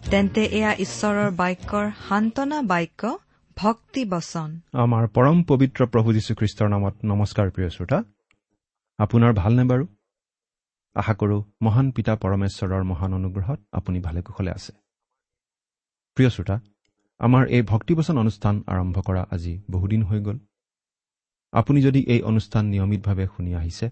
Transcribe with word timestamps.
তেন্তে 0.00 0.42
এয়া 0.58 0.72
ঈশ্বৰৰ 0.84 1.30
বাক্যৰ 1.30 1.86
সান্তনা 2.08 2.58
বাক্য 2.62 3.02
ভক্তি 3.56 4.02
বচন। 4.04 4.50
আমাৰ 4.84 5.04
পৰম 5.16 5.38
পবিত্ৰ 5.50 5.80
প্ৰভু 5.92 6.08
যীশুখ্ৰীষ্টৰ 6.16 6.68
নামত 6.74 6.94
নমস্কাৰ 7.04 7.46
প্ৰিয় 7.54 7.70
শ্ৰোতা। 7.70 7.98
আপোনাৰ 8.98 9.32
ভালনে 9.32 9.64
বাৰু? 9.70 9.84
আশা 10.96 11.14
কৰোঁ 11.14 11.40
মহান 11.62 11.86
পিতা 11.96 12.12
পৰমেশ্বৰৰ 12.16 12.82
মহান 12.84 13.10
অনুগ্ৰহত 13.14 13.60
আপুনি 13.72 13.98
ভালে 14.00 14.20
কুশলে 14.22 14.50
আছে। 14.50 14.72
প্ৰিয় 16.16 16.30
শ্ৰোতা 16.30 16.56
আমাৰ 17.20 17.42
এই 17.56 17.62
ভক্তিবচন 17.62 18.16
অনুষ্ঠান 18.18 18.54
আৰম্ভ 18.66 18.96
কৰা 19.00 19.22
আজি 19.30 19.54
বহুদিন 19.70 20.02
হৈ 20.02 20.20
গ'ল। 20.20 20.38
আপুনি 21.52 21.78
যদি 21.82 22.00
এই 22.14 22.20
অনুষ্ঠান 22.22 22.64
নিয়মিতভাৱে 22.66 23.26
শুনি 23.36 23.50
আহিছে 23.54 23.86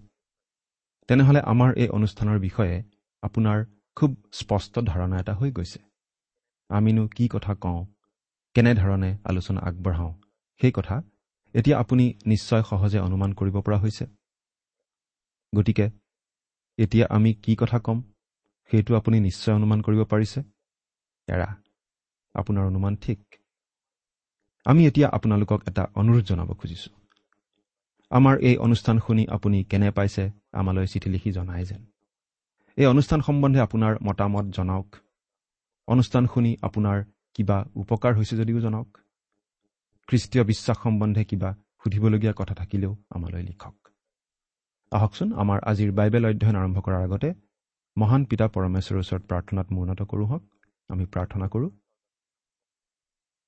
তেনেহ'লে 1.09 1.41
আমাৰ 1.51 1.69
এই 1.73 1.89
অনুষ্ঠানৰ 1.97 2.39
বিষয়ে 2.39 2.75
আপোনাৰ 3.23 3.57
খুব 3.95 4.11
স্পষ্ট 4.31 4.73
ধাৰণা 4.79 5.15
এটা 5.19 5.33
হৈ 5.33 5.51
গৈছে। 5.51 5.79
আমিনো 6.69 7.07
কি 7.07 7.29
কথা 7.31 7.53
কওঁ? 7.55 7.85
কেনেধৰণে 8.55 9.17
আলোচনা 9.23 9.61
আগবঢ়াওঁ? 9.61 10.13
সেই 10.61 10.71
কথা 10.71 11.01
এতিয়া 11.53 11.79
আপুনি 11.79 12.13
নিশ্চয় 12.25 12.63
সহজে 12.63 12.99
অনুমান 12.99 13.33
কৰিব 13.33 13.61
পৰা 13.61 13.77
হৈছে। 13.77 14.05
গতিকে 15.55 15.89
এতিয়া 16.77 17.05
আমি 17.09 17.33
কি 17.33 17.55
কথা 17.55 17.79
ক'ম? 17.79 18.01
সেইটো 18.71 18.95
আপুনি 18.95 19.19
নিশ্চয় 19.19 19.55
অনুমান 19.55 19.81
কৰিব 19.81 20.03
পাৰিছে। 20.03 20.43
এৰা 21.27 21.55
আপোনাৰ 22.35 22.65
অনুমান 22.65 22.95
ঠিক। 22.95 23.19
আমি 24.65 24.87
এতিয়া 24.87 25.07
আপোনালোকক 25.09 25.61
এটা 25.67 25.87
অনুৰোধ 25.95 26.23
জনাব 26.23 26.53
খুজিছোঁ। 26.53 26.93
আমাৰ 28.09 28.37
এই 28.39 28.57
অনুষ্ঠান 28.57 28.99
শুনি 28.99 29.27
আপুনি 29.27 29.63
কেনে 29.63 29.91
পাইছে 29.91 30.31
আমালৈ 30.51 30.87
চিঠি 30.87 31.09
লিখি 31.09 31.31
জনাই 31.31 31.65
যেন। 31.65 31.85
এই 32.77 32.85
অনুষ্ঠান 32.85 33.21
সম্বন্ধে 33.21 33.59
আপোনাৰ 33.59 33.93
মতামত 34.03 34.45
জনাওক। 34.45 34.95
অনুষ্ঠান 35.89 36.23
শুনি 36.33 36.51
আপোনাৰ 36.61 36.97
কিবা 37.35 37.57
উপকাৰ 37.75 38.11
হৈছে 38.17 38.35
যদিও 38.37 38.59
জনাওক। 38.59 38.89
খ্ৰীষ্টীয় 40.09 40.43
বিশ্বাস 40.43 40.77
সম্বন্ধে 40.83 41.23
কিবা 41.25 41.49
সুধিবলগীয়া 41.81 42.33
কথা 42.37 42.53
থাকিলেও 42.55 42.93
আমালৈ 43.09 43.43
লিখক। 43.43 43.75
আহকচোন 44.91 45.29
আমাৰ 45.41 45.59
আজিৰ 45.71 45.91
বাইবেল 45.91 46.23
অধ্যয়ন 46.25 46.55
আৰম্ভ 46.55 46.77
কৰাৰ 46.85 47.01
আগতে 47.03 47.29
মহান 47.97 48.21
পিতা 48.25 48.45
পৰমেশ্বৰৰ 48.55 48.99
ওচৰত 48.99 49.23
প্ৰাৰ্থনাত 49.29 49.67
মূৰ্ণত 49.71 50.01
কৰোঁ 50.11 50.27
হওক। 50.27 50.43
আমি 50.89 51.05
প্ৰাৰ্থনা 51.05 51.47
কৰোঁ 51.47 51.69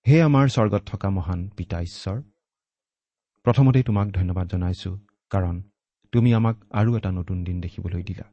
হে 0.05 0.17
আমাৰ 0.21 0.45
স্বৰ্গত 0.47 0.83
থকা 0.85 1.09
মহান 1.09 1.39
পিতা 1.57 1.77
ঈশ্বৰ 1.81 2.17
প্ৰথমতেই 3.45 3.83
তোমাক 3.83 4.07
ধন্যবাদ 4.11 4.45
জনাইছোঁ 4.47 4.95
কাৰণ 5.31 5.55
তুমি 6.13 6.29
আমাক 6.33 6.57
আৰু 6.71 6.89
এটা 6.97 7.11
নতুন 7.11 7.37
দিন 7.43 7.57
দেখিবলৈ 7.61 8.03
দিলা। 8.03 8.25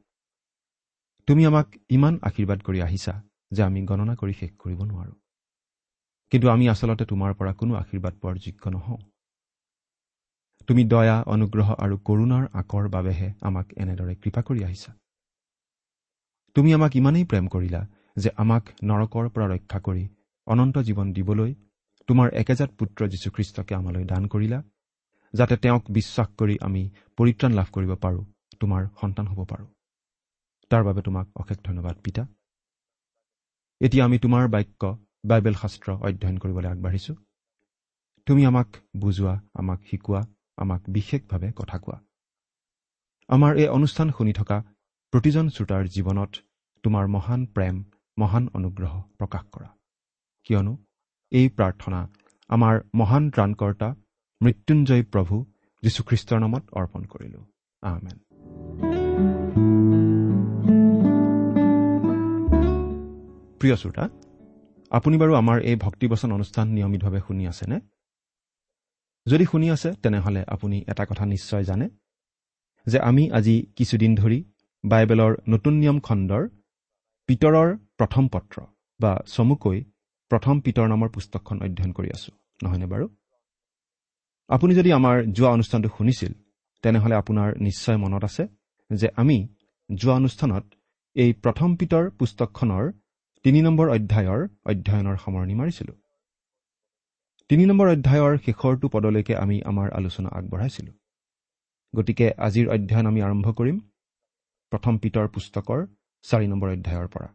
তুমি 1.27 1.41
আমাক 1.45 1.67
ইমান 1.89 2.13
আশীৰ্বাদ 2.21 2.59
কৰি 2.61 2.79
আহিছা 2.81 3.13
যে 3.51 3.61
আমি 3.63 3.85
গণনা 3.85 4.15
কৰি 4.15 4.33
শেষ 4.33 4.51
কৰিব 4.57 4.79
নোৱাৰোঁ। 4.83 5.15
কিন্তু 6.31 6.49
আমি 6.49 6.69
আচলতে 6.69 7.05
তোমাৰ 7.05 7.33
পৰা 7.33 7.53
কোনো 7.53 7.73
আশীৰ্বাদ 7.75 8.13
পোৱাৰ 8.21 8.37
যোগ্য 8.37 8.69
নহওঁ। 8.69 8.97
তুমি 10.67 10.83
দয়া 10.83 11.17
অনুগ্ৰহ 11.23 11.67
আৰু 11.73 11.95
কৰোণাৰ 11.97 12.43
আকৰ 12.53 12.89
বাবেহে 12.89 13.33
আমাক 13.41 13.67
এনেদৰে 13.77 14.15
কৃপা 14.15 14.41
কৰি 14.41 14.63
আহিছা। 14.63 14.91
তুমি 16.55 16.73
আমাক 16.73 16.95
ইমানেই 16.95 17.25
প্ৰেম 17.25 17.47
কৰিলা 17.47 17.87
যে 18.17 18.29
আমাক 18.37 18.63
নৰকৰ 18.83 19.29
পৰা 19.29 19.47
ৰক্ষা 19.47 19.79
কৰি 19.79 20.09
অনন্ত 20.47 20.77
জীৱন 20.77 21.13
দিবলৈ 21.13 21.53
তোমাৰ 22.07 22.27
একেজাত 22.33 22.69
পুত্ৰ 22.79 23.07
যীশুখ্ৰীষ্টকে 23.07 23.75
আমালৈ 23.75 24.03
দান 24.03 24.23
কৰিলা 24.27 24.63
যাতে 25.33 25.55
তেওঁক 25.57 25.83
বিশ্বাস 25.91 26.27
কৰি 26.37 26.55
আমি 26.61 26.83
পৰিত্ৰাণ 27.17 27.51
লাভ 27.53 27.67
কৰিব 27.71 27.95
পাৰোঁ 27.95 28.23
তোমাৰ 28.59 28.81
সন্তান 29.01 29.27
হ'ব 29.27 29.45
পাৰোঁ। 29.45 29.67
তাৰ 30.71 30.83
বাবে 30.83 31.01
তোমাক 31.01 31.27
অশেষ 31.35 31.57
ধন্যবাদ 31.63 31.95
পিতা। 32.03 32.27
এতিয়া 33.81 34.03
আমি 34.05 34.17
তোমাৰ 34.17 34.43
বাক্য 34.53 34.81
বাইবেল 35.29 35.55
শাস্ত্ৰ 35.61 35.87
অধ্যয়ন 36.07 36.37
কৰিবলৈ 36.43 36.69
আগবাঢ়িছোঁ। 36.73 37.15
তুমি 38.27 38.41
আমাক 38.45 38.69
বুজোৱা 39.01 39.33
আমাক 39.53 39.79
শিকোৱা 39.89 40.21
আমাক 40.57 40.81
বিশেষভাৱে 40.95 41.49
কথা 41.59 41.77
কোৱা। 41.83 41.97
আমাৰ 43.29 43.51
এই 43.61 43.67
অনুষ্ঠান 43.77 44.07
শুনি 44.17 44.33
থকা 44.33 44.57
প্ৰতিজন 45.13 45.45
শ্ৰোতাৰ 45.55 45.83
জীৱনত 45.95 46.31
তোমাৰ 46.83 47.05
মহান 47.15 47.41
প্ৰেম 47.55 47.75
মহান 48.17 48.43
অনুগ্ৰহ 48.53 48.93
প্ৰকাশ 49.19 49.43
কৰা। 49.53 49.69
কিয়নো 50.45 50.73
এই 51.31 51.47
প্ৰাৰ্থনা 51.57 51.99
আমাৰ 52.49 52.75
মহান 52.95 53.23
ত্ৰাণকৰ্তা 53.31 53.89
মৃত্যুঞ্জয় 54.41 55.03
প্ৰভু 55.13 55.35
যীশুখ্ৰীষ্টৰ 55.83 56.39
নামত 56.39 56.63
অৰ্পণ 56.79 57.01
কৰিলোঁ। 57.05 57.43
আহমেন 57.83 58.17
প্ৰিয় 63.59 63.75
শ্ৰোতা 63.75 64.03
আপুনি 64.91 65.15
বাৰু 65.21 65.33
আমাৰ 65.41 65.57
এই 65.69 65.75
ভক্তিবচন 65.75 66.29
অনুষ্ঠান 66.31 66.65
নিয়মিতভাৱে 66.75 67.19
শুনি 67.27 67.43
আছেনে? 67.47 67.77
যদি 69.25 69.45
শুনি 69.45 69.67
আছে 69.71 69.89
তেনেহ'লে 70.03 70.41
আপুনি 70.47 70.77
এটা 70.91 71.03
কথা 71.05 71.23
নিশ্চয় 71.25 71.63
জানে 71.63 71.87
যে 72.87 72.97
আমি 72.99 73.23
আজি 73.31 73.55
কিছুদিন 73.75 74.11
ধৰি 74.15 74.39
বাইবেলৰ 74.83 75.31
নতুন 75.49 75.73
নিয়ম 75.73 75.97
খণ্ডৰ 75.99 76.43
পিতৰৰ 77.29 77.69
প্ৰথম 77.97 78.23
পত্ৰ 78.27 78.55
বা 78.99 79.11
চমুকৈ 79.25 79.77
প্ৰথম 80.31 80.55
পিতৰ 80.59 80.85
নামৰ 80.87 81.09
পুস্তকখন 81.09 81.57
অধ্যয়ন 81.65 81.91
কৰি 81.91 82.09
আছোঁ 82.09 82.33
নহয়নে 82.63 82.87
বাৰু? 82.93 83.05
আপুনি 84.49 84.71
যদি 84.75 84.89
আমাৰ 84.93 85.15
যোৱা 85.35 85.49
অনুষ্ঠানটো 85.49 85.89
শুনিছিল 85.97 86.31
তেনেহ'লে 86.83 87.15
আপোনাৰ 87.15 87.49
নিশ্চয় 87.61 87.97
মনত 87.97 88.23
আছে 88.23 88.43
যে 88.89 89.07
আমি 89.21 89.37
যোৱা 89.89 90.15
অনুষ্ঠানত 90.15 90.65
এই 91.15 91.31
প্ৰথম 91.43 91.69
পিতৰ 91.75 92.03
পুস্তকখনৰ 92.19 92.85
তিনি 93.45 93.61
নম্বৰ 93.61 93.89
অধ্যায়ৰ 93.89 94.41
অধ্যয়নৰ 94.65 95.17
সামৰণি 95.17 95.55
মাৰিছিলোঁ। 95.55 95.95
তিনি 97.49 97.65
নম্বৰ 97.65 97.87
অধ্যায়ৰ 97.89 98.37
শেষৰটো 98.37 98.87
পদলৈকে 98.87 99.35
আমি 99.35 99.61
আমাৰ 99.65 99.91
আলোচনা 99.91 100.29
আগবঢ়াইছিলোঁ। 100.29 100.93
গতিকে 101.95 102.31
আজিৰ 102.37 102.69
অধ্যয়ন 102.69 103.05
আমি 103.05 103.21
আৰম্ভ 103.21 103.47
কৰিম। 103.53 103.79
প্ৰথম 104.71 104.97
পিতৰ 104.97 105.27
পুস্তকৰ 105.27 105.87
চাৰি 106.21 106.47
নম্বৰ 106.47 106.69
অধ্যায়ৰ 106.69 107.07
পৰা। 107.07 107.27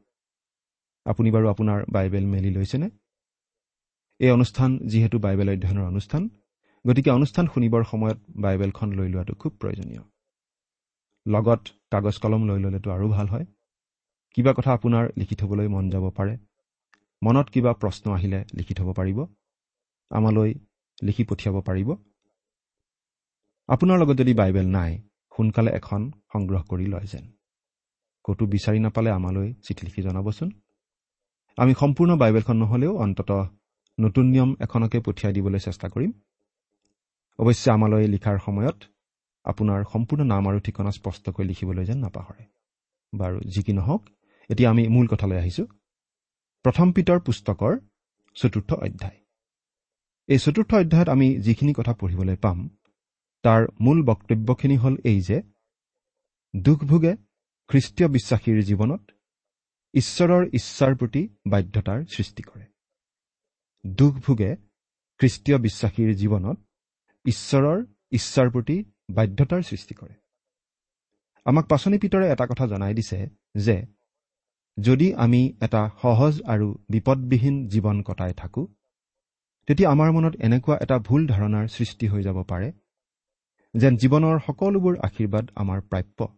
আপুনি 1.04 1.30
বাৰু 1.30 1.48
আপোনাৰ 1.48 1.84
বাইবেল 1.88 2.24
মেলি 2.26 2.50
লৈছেনে? 2.50 2.90
এই 4.18 4.30
অনুষ্ঠান 4.30 4.78
যিহেতু 4.78 5.18
বাইবেল 5.18 5.48
অধ্যয়নৰ 5.50 5.86
অনুষ্ঠান 5.86 6.28
গতিকে 6.86 7.10
অনুষ্ঠান 7.10 7.46
শুনিবৰ 7.46 7.84
সময়ত 7.84 8.18
বাইবেলখন 8.36 8.92
লৈ 8.92 9.08
লোৱাটো 9.08 9.34
খুব 9.34 9.52
প্ৰয়োজনীয়। 9.60 10.02
লগত 11.26 11.68
কাগজ 11.90 12.18
কলম 12.18 12.48
লৈ 12.48 12.60
ল'লেতো 12.60 12.90
আৰু 12.90 13.08
ভাল 13.08 13.26
হয়। 13.26 13.46
কিবা 14.34 14.52
কথা 14.52 14.72
আপোনাৰ 14.72 15.08
লিখি 15.16 15.34
থ'বলৈ 15.34 15.68
মন 15.68 15.90
যাব 15.90 16.10
পাৰে? 16.10 16.38
মনত 17.22 17.48
কিবা 17.48 17.72
প্ৰশ্ন 17.72 18.12
আহিলে 18.14 18.44
লিখি 18.54 18.74
থ'ব 18.74 18.92
পাৰিব? 18.92 19.26
আমালৈ 20.10 20.54
লিখি 21.02 21.24
পঠিয়াব 21.24 21.60
পাৰিব? 21.60 21.96
আপোনাৰ 23.68 23.98
লগত 23.98 24.16
যদি 24.16 24.34
বাইবেল 24.34 24.66
নাই 24.66 24.98
সোনকালে 25.36 25.70
এখন 25.70 26.10
সংগ্ৰহ 26.32 26.62
কৰি 26.62 26.86
লয় 26.86 27.06
যেন। 27.06 27.32
ক'তো 28.24 28.46
বিচাৰি 28.46 28.78
নাপালে 28.78 29.10
আমালৈ 29.10 29.52
চিঠি 29.52 29.86
লিখি 29.86 30.02
জনাবচোন। 30.02 30.50
আমি 31.56 31.74
সম্পূৰ্ণ 31.74 32.16
বাইবেলখন 32.16 32.56
নহ'লেও 32.56 32.96
অন্ততঃ 32.96 33.48
নতুন 34.00 34.26
নিয়ম 34.26 34.54
এখনকে 34.60 35.00
পঠিয়াই 35.00 35.34
দিবলৈ 35.34 35.58
চেষ্টা 35.58 35.88
কৰিম। 35.88 36.12
অৱশ্যে 37.38 37.70
আমালৈ 37.70 38.06
লিখাৰ 38.06 38.38
সময়ত 38.38 38.76
আপোনাৰ 39.44 39.84
সম্পূৰ্ণ 39.92 40.24
নাম 40.24 40.48
আৰু 40.48 40.58
ঠিকনা 40.60 40.90
স্পষ্টকৈ 40.90 41.44
লিখিবলৈ 41.44 41.84
যেন 41.84 41.98
নাপাহৰে। 41.98 42.44
বাৰু 43.12 43.40
যি 43.40 43.62
কি 43.62 43.72
নহওক 43.72 44.08
এতিয়া 44.50 44.70
আমি 44.70 44.88
মূল 44.88 45.06
কথালৈ 45.06 45.36
আহিছোঁ। 45.36 45.66
প্ৰথম 46.64 46.92
পিতৰ 46.92 47.18
পুস্তকৰ 47.20 47.72
চতুৰ্থ 48.36 48.70
অধ্যায়। 48.86 49.18
এই 50.28 50.38
চতুৰ্থ 50.38 50.70
অধ্যায়ত 50.74 51.08
আমি 51.08 51.28
যিখিনি 51.38 51.72
কথা 51.76 51.92
পঢ়িবলৈ 51.92 52.36
পাম 52.36 52.58
তাৰ 53.44 53.62
মূল 53.80 53.98
বক্তব্যখিনি 54.02 54.76
হ'ল 54.76 54.94
এই 55.04 55.20
যে 55.20 55.38
দুখ 56.54 56.78
ভোগে 56.84 57.12
খ্ৰীষ্টীয় 57.70 58.08
বিশ্বাসীৰ 58.08 58.58
জীৱনত 58.62 59.02
ঈশ্বৰৰ 59.94 60.42
ইচ্ছাৰ 60.52 60.92
প্ৰতি 60.96 61.22
বাধ্যতাৰ 61.46 62.00
সৃষ্টি 62.04 62.42
কৰে। 62.42 62.66
দুখ 63.84 64.14
ভোগে 64.14 64.50
খ্ৰীষ্টীয় 65.20 65.58
বিশ্বাসীৰ 65.58 66.10
জীৱনত 66.14 66.58
ঈশ্বৰৰ 67.24 67.78
ইচ্ছাৰ 68.12 68.48
প্ৰতি 68.50 68.76
বাধ্যতাৰ 69.10 69.62
সৃষ্টি 69.62 69.94
কৰে। 69.94 70.14
আমাক 71.46 71.64
পাচনি 71.66 71.96
পিতৰে 71.98 72.26
এটা 72.32 72.44
কথা 72.46 72.64
জনাই 72.66 72.94
দিছে 72.94 73.18
যে 73.56 73.76
যদি 74.76 75.14
আমি 75.14 75.40
এটা 75.60 75.82
সহজ 76.02 76.34
আৰু 76.42 76.66
বিপদবিহীন 76.88 77.56
জীৱন 77.68 77.96
কটাই 78.02 78.32
থাকোঁ 78.36 78.66
তেতিয়া 79.68 79.88
আমাৰ 79.90 80.10
মনত 80.12 80.34
এনেকুৱা 80.40 80.76
এটা 80.80 80.98
ভুল 80.98 81.22
ধাৰণাৰ 81.26 81.66
সৃষ্টি 81.68 82.06
হৈ 82.06 82.22
যাব 82.22 82.38
পাৰে 82.42 82.68
যেন 83.74 83.92
জীৱনৰ 83.96 84.36
সকলোবোৰ 84.46 84.94
আশীৰ্বাদ 84.98 85.44
আমাৰ 85.54 85.80
প্ৰাপ্য। 85.80 86.28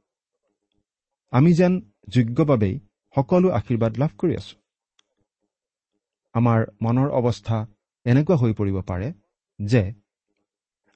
আমি 1.33 1.53
যেন 1.53 1.73
যোগ্যভাৱেই 2.09 2.75
সকলো 3.17 3.49
আশীৰ্বাদ 3.51 3.93
লাভ 3.99 4.13
কৰি 4.19 4.35
আছো। 4.37 4.57
আমাৰ 6.35 6.61
মনৰ 6.83 7.09
অৱস্থা 7.11 7.59
এনেকুৱা 8.07 8.37
হৈ 8.37 8.53
পৰিব 8.53 8.77
পাৰে 8.83 9.09
যে 9.59 9.83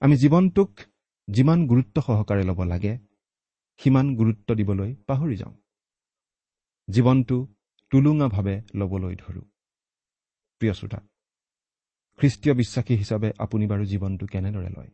আমি 0.02 0.14
জীৱনটোক 0.16 0.70
যিমান 1.28 1.58
গুৰুত্ব 1.66 1.96
সহকাৰে 2.00 2.42
ল'ব 2.44 2.60
লাগে 2.62 2.92
সিমান 3.80 4.06
গুৰুত্ব 4.14 4.48
দিবলৈ 4.54 4.90
পাহৰি 5.06 5.36
যাওঁ। 5.36 5.54
জীৱনটো 6.90 7.36
টুলুঙাভাৱে 7.92 8.54
ল'বলৈ 8.74 9.14
ধৰোঁ। 9.16 9.44
প্ৰিয় 10.60 10.72
শ্ৰোতা 10.72 10.98
খ্ৰীষ্টীয় 12.18 12.54
বিশ্বাসী 12.54 12.94
হিচাপে 12.96 13.28
আপুনি 13.38 13.66
বাৰু 13.66 13.84
জীৱনটো 13.84 14.26
কেনেদৰে 14.26 14.70
লয়? 14.70 14.90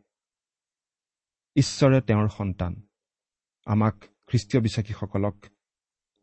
ঈশ্বৰে 1.55 2.01
তেওঁৰ 2.01 2.27
সন্তান 2.29 2.73
আমাক 3.67 3.95
খ্ৰীষ্টীয় 4.27 4.63
বিশ্বাসীসকলক 4.63 5.35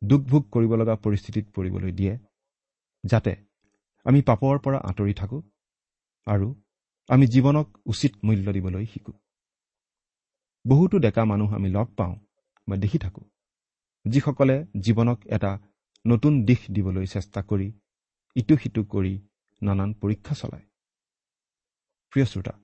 দুখ 0.03 0.23
ভোগ 0.23 0.43
কৰিব 0.51 0.73
লগা 0.75 0.95
পৰিস্থিতিত 0.97 1.47
পৰিবলৈ 1.51 1.93
দিয়ে 1.93 2.19
যাতে 3.05 3.37
আমি 4.07 4.23
পাপৰ 4.23 4.59
পৰা 4.59 4.79
আঁতৰি 4.79 5.15
থাকোঁ 5.15 5.43
আৰু 6.27 6.49
আমি 7.09 7.27
জীৱনক 7.27 7.69
উচিত 7.87 8.13
মূল্য 8.25 8.53
দিবলৈ 8.53 8.87
শিকোঁ। 8.87 9.17
বহুতো 10.67 10.99
ডেকা 10.99 11.25
মানুহ 11.25 11.55
আমি 11.55 11.69
লগ 11.71 11.95
পাওঁ 11.95 12.15
বা 12.69 12.77
দেখি 12.77 12.99
থাকোঁ। 12.99 13.25
যিসকলে 14.05 14.57
জীৱনক 14.81 15.19
এটা 15.27 15.59
নতুন 16.07 16.33
দিশ 16.45 16.61
দিবলৈ 16.71 17.07
চেষ্টা 17.07 17.41
কৰি 17.43 17.69
ইটো 18.37 18.57
সিটো 18.57 18.83
কৰি 18.85 19.15
নানান 19.63 19.91
পৰীক্ষা 19.93 20.35
চলায়। 20.35 20.67
প্ৰিয় 22.13 22.27
শ্ৰোতা 22.27 22.55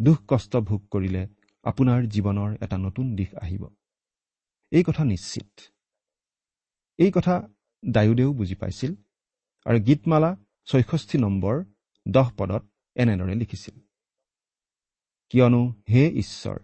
দুখ 0.00 0.18
কষ্ট 0.28 0.52
ভোগ 0.56 0.80
কৰিলে 0.90 1.22
আপোনাৰ 1.64 2.00
জীৱনৰ 2.06 2.50
এটা 2.64 2.76
নতুন 2.78 3.06
দিশ 3.16 3.30
আহিব। 3.34 3.62
এই 4.72 4.82
কথা 4.82 5.04
নিশ্চিত। 5.04 5.60
এই 6.98 7.10
কথা 7.14 7.34
ডায়ুদেও 7.82 8.30
বুজি 8.32 8.54
পাইছিল 8.54 8.92
আৰু 9.66 9.78
গীতমালা 9.80 10.30
ছয়ষষ্ঠি 10.68 11.18
নম্বৰ 11.18 11.56
দহ 12.06 12.28
পদত 12.38 12.62
এনেদৰে 12.96 13.34
লিখিছিল। 13.34 13.76
কিয়নো 15.30 15.62
হে 15.90 16.02
ঈশ্বৰ 16.22 16.58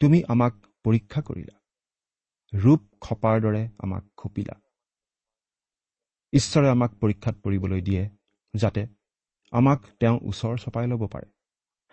তুমি 0.00 0.18
আমাক 0.28 0.54
পৰীক্ষা 0.84 1.20
কৰিলা। 1.22 1.63
ৰূপ 2.54 2.82
খপাৰ 3.00 3.40
দৰে 3.40 3.62
আমাক 3.78 4.04
খপিলা। 4.16 4.54
ঈশ্বৰে 6.32 6.68
আমাক 6.68 6.90
পৰীক্ষাত 7.00 7.34
পৰিবলৈ 7.44 7.80
দিয়ে 7.80 8.02
যাতে 8.54 8.82
আমাক 9.52 9.80
তেওঁ 10.00 10.16
ওচৰ 10.22 10.54
চপাই 10.58 10.86
ল'ব 10.86 11.02
পাৰে 11.14 11.28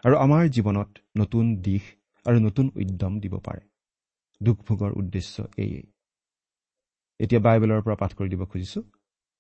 আৰু 0.04 0.16
আমাৰ 0.18 0.44
জীৱনত 0.56 0.90
নতুন 1.18 1.46
দিশ 1.62 1.84
আৰু 2.26 2.38
নতুন 2.40 2.66
উদ্যম 2.76 3.14
দিব 3.20 3.34
পাৰে। 3.40 3.62
দুখ 4.42 4.58
ভোগৰ 4.68 4.92
উদ্দেশ্য 4.92 5.36
এয়েই 5.58 5.84
এতিয়া 7.20 7.42
বাইবেলৰ 7.42 7.82
পৰা 7.86 7.96
পাঠ 7.96 8.12
কৰি 8.18 8.30
দিব 8.30 8.42
খুজিছোঁ। 8.46 8.84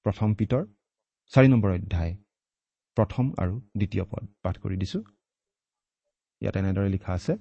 প্ৰথম 0.06 0.30
পিতৰ 0.34 0.64
চাৰি 1.34 1.48
নম্বৰ 1.48 1.72
অধ্যায় 1.72 2.14
প্ৰথম 2.98 3.26
আৰু 3.38 3.54
দ্বিতীয় 3.78 4.04
পদ 4.12 4.24
পাঠ 4.44 4.56
কৰি 4.64 4.76
দিছোঁ। 4.78 5.02
ইয়াত 6.42 6.56
এনেদৰে 6.58 6.90
লিখা 6.90 7.12
আছে 7.14 7.34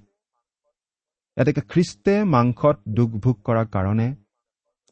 ইয়াতে 1.37 1.61
খ্ৰীষ্টে 1.71 2.15
মাংসত 2.35 2.77
দুখ 2.97 3.09
ভোগ 3.23 3.35
কৰাৰ 3.47 3.67
কাৰণে 3.67 4.07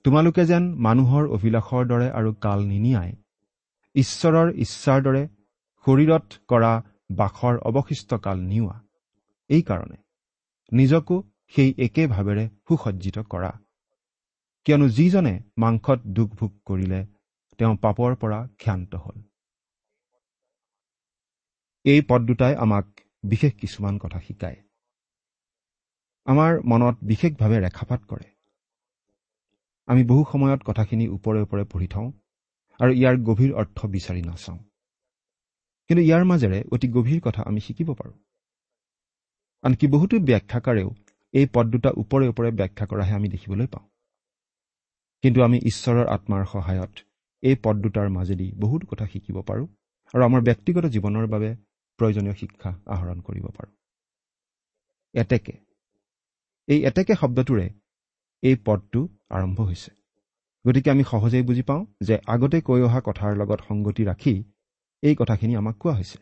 তোমালোকে 0.06 0.44
যেন 0.46 0.64
মানুহৰ 0.78 1.24
অভিলাষৰ 1.38 1.84
দৰে 1.88 2.08
আৰু 2.20 2.30
কাল 2.42 2.60
নিনিয়াই 2.66 3.12
ঈশ্বৰৰ 3.96 4.48
ইচ্ছাৰ 4.64 5.00
দৰে 5.02 5.24
শৰীৰত 5.86 6.28
কৰা 6.48 6.72
বাসৰ 7.12 7.56
অৱশিষ্ট 7.70 8.10
কাল 8.26 8.38
নিওৱা 8.44 8.78
এইকাৰণে 9.50 9.98
নিজকো 10.72 11.16
সেই 11.54 11.70
একে 11.78 12.04
ভাৱেৰে 12.08 12.46
সুসজ্জিত 12.68 13.18
কৰা। 13.30 13.52
কিয়নো 14.66 14.88
যিজনে 14.90 15.34
মাংসত 15.58 16.00
দুখ 16.18 16.30
ভোগ 16.40 16.52
কৰিলে 16.66 17.02
তেওঁ 17.60 17.74
পাপৰ 17.82 18.16
পৰা 18.16 18.40
ক্ষান্ত 18.58 18.92
হ'ল। 18.96 19.18
এই 21.86 22.02
পদ 22.10 22.22
দুটাই 22.22 22.54
আমাক 22.56 22.86
বিশেষ 23.24 23.54
কিছুমান 23.54 23.96
কথা 23.98 24.20
শিকায়। 24.20 24.60
আমাৰ 26.28 26.60
মনত 26.66 26.96
বিশেষভাৱে 27.04 27.58
ৰেখাপাত 27.60 28.02
কৰে। 28.06 28.28
আমি 29.88 30.04
বহু 30.04 30.24
সময়ত 30.32 30.62
কথাখিনি 30.66 31.08
ওপৰে 31.08 31.40
ওপৰে 31.42 31.64
পঢ়ি 31.64 31.88
থওঁ 31.88 32.12
আৰু 32.80 32.92
ইয়াৰ 32.94 33.16
গভীৰ 33.18 33.52
অৰ্থ 33.54 33.86
বিচাৰি 33.86 34.22
নাচাওঁ। 34.22 34.60
কিন্তু 35.88 36.02
ইয়াৰ 36.04 36.24
মাজেৰে 36.26 36.64
অতি 36.72 36.88
গভীৰ 36.88 37.20
কথা 37.22 37.42
আমি 37.42 37.60
শিকিব 37.60 37.90
পাৰোঁ। 37.94 38.18
আনকি 39.64 39.88
বহুতো 39.88 40.20
ব্যাখ্যাকাৰেও 40.20 40.90
এই 41.34 41.46
পদ 41.54 41.66
দুটা 41.68 41.90
ওপৰে 41.90 42.28
ওপৰে 42.28 42.52
ব্যাখ্যা 42.52 42.86
কৰাহে 42.86 43.14
আমি 43.14 43.28
দেখিবলৈ 43.30 43.68
পাওঁ। 43.68 43.86
কিন্তু 45.24 45.44
আমি 45.44 45.58
ঈশ্বৰৰ 45.58 46.08
আত্মাৰ 46.08 46.46
সহায়ত 46.46 46.94
এই 47.44 47.56
পদ 47.64 47.76
দুটাৰ 47.76 48.10
মাজেদি 48.10 48.52
বহুতো 48.60 48.86
কথা 48.88 49.06
শিকিব 49.08 49.42
পাৰোঁ 49.42 49.68
আৰু 50.14 50.22
আমাৰ 50.24 50.42
ব্যক্তিগত 50.42 50.86
জীৱনৰ 50.86 51.28
বাবে 51.28 51.50
প্ৰয়োজনীয় 52.00 52.34
শিক্ষা 52.34 52.72
আহৰণ 52.88 53.22
কৰিব 53.22 53.46
পাৰোঁ। 53.48 53.74
এতেকে 55.14 55.69
এই 56.70 56.80
এতেকে 56.84 57.14
শব্দটোৰে 57.22 57.68
এই 58.44 58.56
পদটো 58.66 59.00
আৰম্ভ 59.30 59.58
হৈছে। 59.62 59.92
গতিকে 60.66 60.90
আমি 60.92 61.04
সহজেই 61.04 61.44
বুজি 61.44 61.64
পাওঁ 61.70 61.82
যে 62.02 62.16
আগতে 62.34 62.58
কৈ 62.62 62.82
অহা 62.82 63.00
কথাৰ 63.08 63.32
লগত 63.38 63.60
সংগতি 63.68 64.04
ৰাখি 64.06 64.34
এই 65.04 65.16
কথাখিনি 65.16 65.54
আমাক 65.56 65.76
কোৱা 65.80 65.94
হৈছে। 65.96 66.18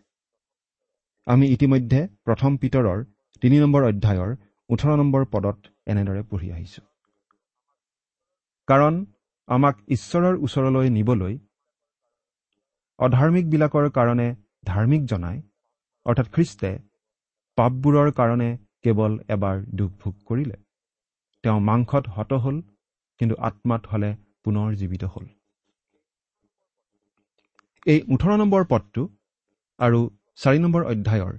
আমি 1.28 1.46
ইতিমধ্যে 1.56 2.00
প্ৰথম 2.26 2.52
পিতৰৰ 2.58 3.00
তিনি 3.42 3.56
নম্বৰ 3.60 3.82
অধ্যায়ৰ 3.84 4.32
ওঠৰ 4.70 4.92
নম্বৰ 4.98 5.22
পদত 5.34 5.58
এনেদৰে 5.86 6.22
পঢ়ি 6.30 6.48
আহিছোঁ। 6.52 6.86
কাৰণ 8.68 8.94
আমাক 9.48 9.76
ঈশ্বৰৰ 9.88 10.36
ওচৰলৈ 10.46 10.88
নিবলৈ 10.90 11.34
অধাৰ্মিকবিলাকৰ 13.00 13.86
কাৰণে 13.90 14.28
ধাৰ্মিক 14.66 15.02
জনাই 15.06 15.38
অৰ্থাৎ 16.06 16.28
খ্ৰীষ্টে 16.34 16.72
পাপবোৰৰ 17.58 18.10
কাৰণে 18.12 18.50
কেৱল 18.88 19.14
এবাৰ 19.36 19.64
দুখ 19.78 19.92
ভোগ 20.02 20.16
কৰিলে। 20.26 20.58
তেওঁ 21.44 21.60
মাংসত 21.70 22.04
হত 22.16 22.32
হ'ল 22.44 22.58
কিন্তু 23.20 23.36
আত্মাত 23.48 23.84
হলে 23.92 24.10
পুনৰ 24.44 24.70
জীৱিত 24.76 25.04
হ'ল। 25.14 25.26
এই 27.86 28.00
ওঠৰ 28.14 28.32
নম্বৰ 28.38 28.64
পদটো 28.72 29.02
আৰু 29.80 30.00
চাৰি 30.36 30.60
নম্বৰ 30.60 30.82
অধ্যায়ৰ 30.84 31.34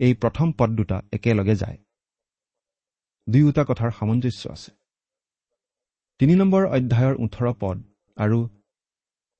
এই 0.00 0.12
প্ৰথম 0.14 0.52
পদ 0.58 0.70
দুটা 0.70 0.96
একেলগে 1.12 1.54
যায়। 1.54 1.78
দুয়োটা 3.26 3.62
কথাৰ 3.64 3.90
সামঞ্জস্য 3.90 4.42
আছে। 4.50 4.70
তিনি 6.20 6.34
নম্বৰ 6.34 6.62
অধ্যায়ৰ 6.66 7.14
ওঠৰ 7.24 7.46
পদ 7.60 7.76
আৰু 8.16 8.38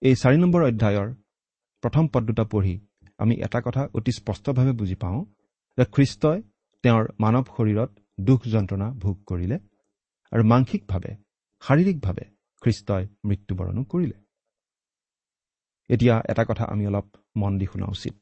এই 0.03 0.15
চাৰি 0.15 0.37
নম্বৰ 0.37 0.63
অধ্যায়ৰ 0.63 1.09
প্ৰথম 1.83 2.05
পদ 2.13 2.23
দুটা 2.29 2.45
পঢ়ি 2.45 2.75
আমি 3.19 3.35
এটা 3.47 3.61
কথা 3.61 3.83
অতি 3.95 4.13
স্পষ্টভাৱে 4.13 4.73
বুজি 4.73 4.95
পাওঁ 4.95 5.21
যে 5.79 5.85
খ্ৰীষ্টই 5.95 6.39
তেওঁৰ 6.83 7.09
মানৱ 7.21 7.45
শৰীৰত 7.57 7.91
দুখ 8.21 8.45
যন্ত্ৰণা 8.45 8.91
ভোগ 8.93 9.25
কৰিলে 9.27 9.59
আৰু 10.33 10.45
মানসিকভাৱে 10.45 11.13
শাৰীৰিকভাৱে 11.63 12.25
খ্ৰীষ্টই 12.63 13.09
মৃত্যুবৰণো 13.25 13.85
কৰিলে। 13.85 14.19
এতিয়া 15.89 16.23
এটা 16.29 16.45
কথা 16.45 16.65
আমি 16.65 16.87
অলপ 16.87 17.07
মন 17.37 17.59
দি 17.59 17.67
শুনা 17.67 17.87
উচিত। 17.87 18.17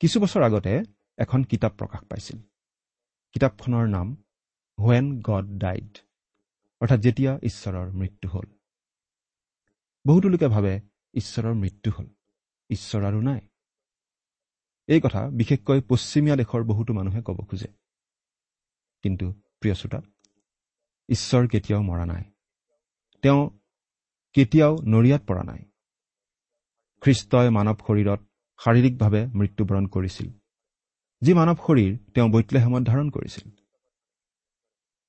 কিছু 0.00 0.20
বছৰ 0.20 0.42
আগতে 0.42 0.82
এখন 1.18 1.42
কিতাপ 1.42 1.72
প্ৰকাশ 1.78 2.02
পাইছিল। 2.04 2.38
কিতাপখনৰ 3.32 3.86
নাম 3.88 4.16
হুৱেন 4.78 5.20
গড 5.20 5.46
ডাইড 5.58 5.98
অৰ্থাৎ 6.80 7.00
যেতিয়া 7.00 7.38
ঈশ্বৰৰ 7.42 7.90
মৃত্যু 7.90 8.28
হ'ল। 8.28 8.46
বহুতো 10.06 10.28
লোকে 10.28 10.48
ভাবে 10.48 10.80
ঈশ্বৰৰ 11.14 11.54
মৃত্যু 11.54 11.90
হ'ল। 11.90 12.06
ঈশ্বৰ 12.70 13.04
আৰু 13.04 13.20
নাই। 13.20 13.40
এই 14.88 15.00
কথা 15.00 15.20
বিশেষকৈ 15.30 15.80
পশ্চিমীয়া 15.88 16.36
দেশৰ 16.36 16.62
বহুতো 16.62 16.92
মানুহে 16.94 17.20
ক'ব 17.22 17.38
খোজে। 17.50 17.68
কিন্তু 19.04 19.26
প্ৰিয় 19.60 19.74
শ্ৰোতা 19.74 20.00
ঈশ্বৰ 21.08 21.48
কেতিয়াও 21.48 21.82
মৰা 21.82 22.04
নাই। 22.06 22.24
তেওঁ 23.22 23.40
কেতিয়াও 24.36 24.72
নৰিয়াত 24.86 25.22
পৰা 25.26 25.42
নাই। 25.42 25.62
খ্ৰীষ্টই 27.02 27.48
মানৱ 27.50 27.76
শৰীৰত 27.86 28.20
শাৰীৰিকভাৱে 28.58 29.20
মৃত্যুবৰণ 29.38 29.84
কৰিছিল 29.86 30.28
যি 31.22 31.32
মানৱ 31.34 31.56
শৰীৰ 31.66 31.92
তেওঁ 32.14 32.28
বৈতলেহেমত 32.28 32.82
ধাৰণ 32.82 33.10
কৰিছিল। 33.10 33.44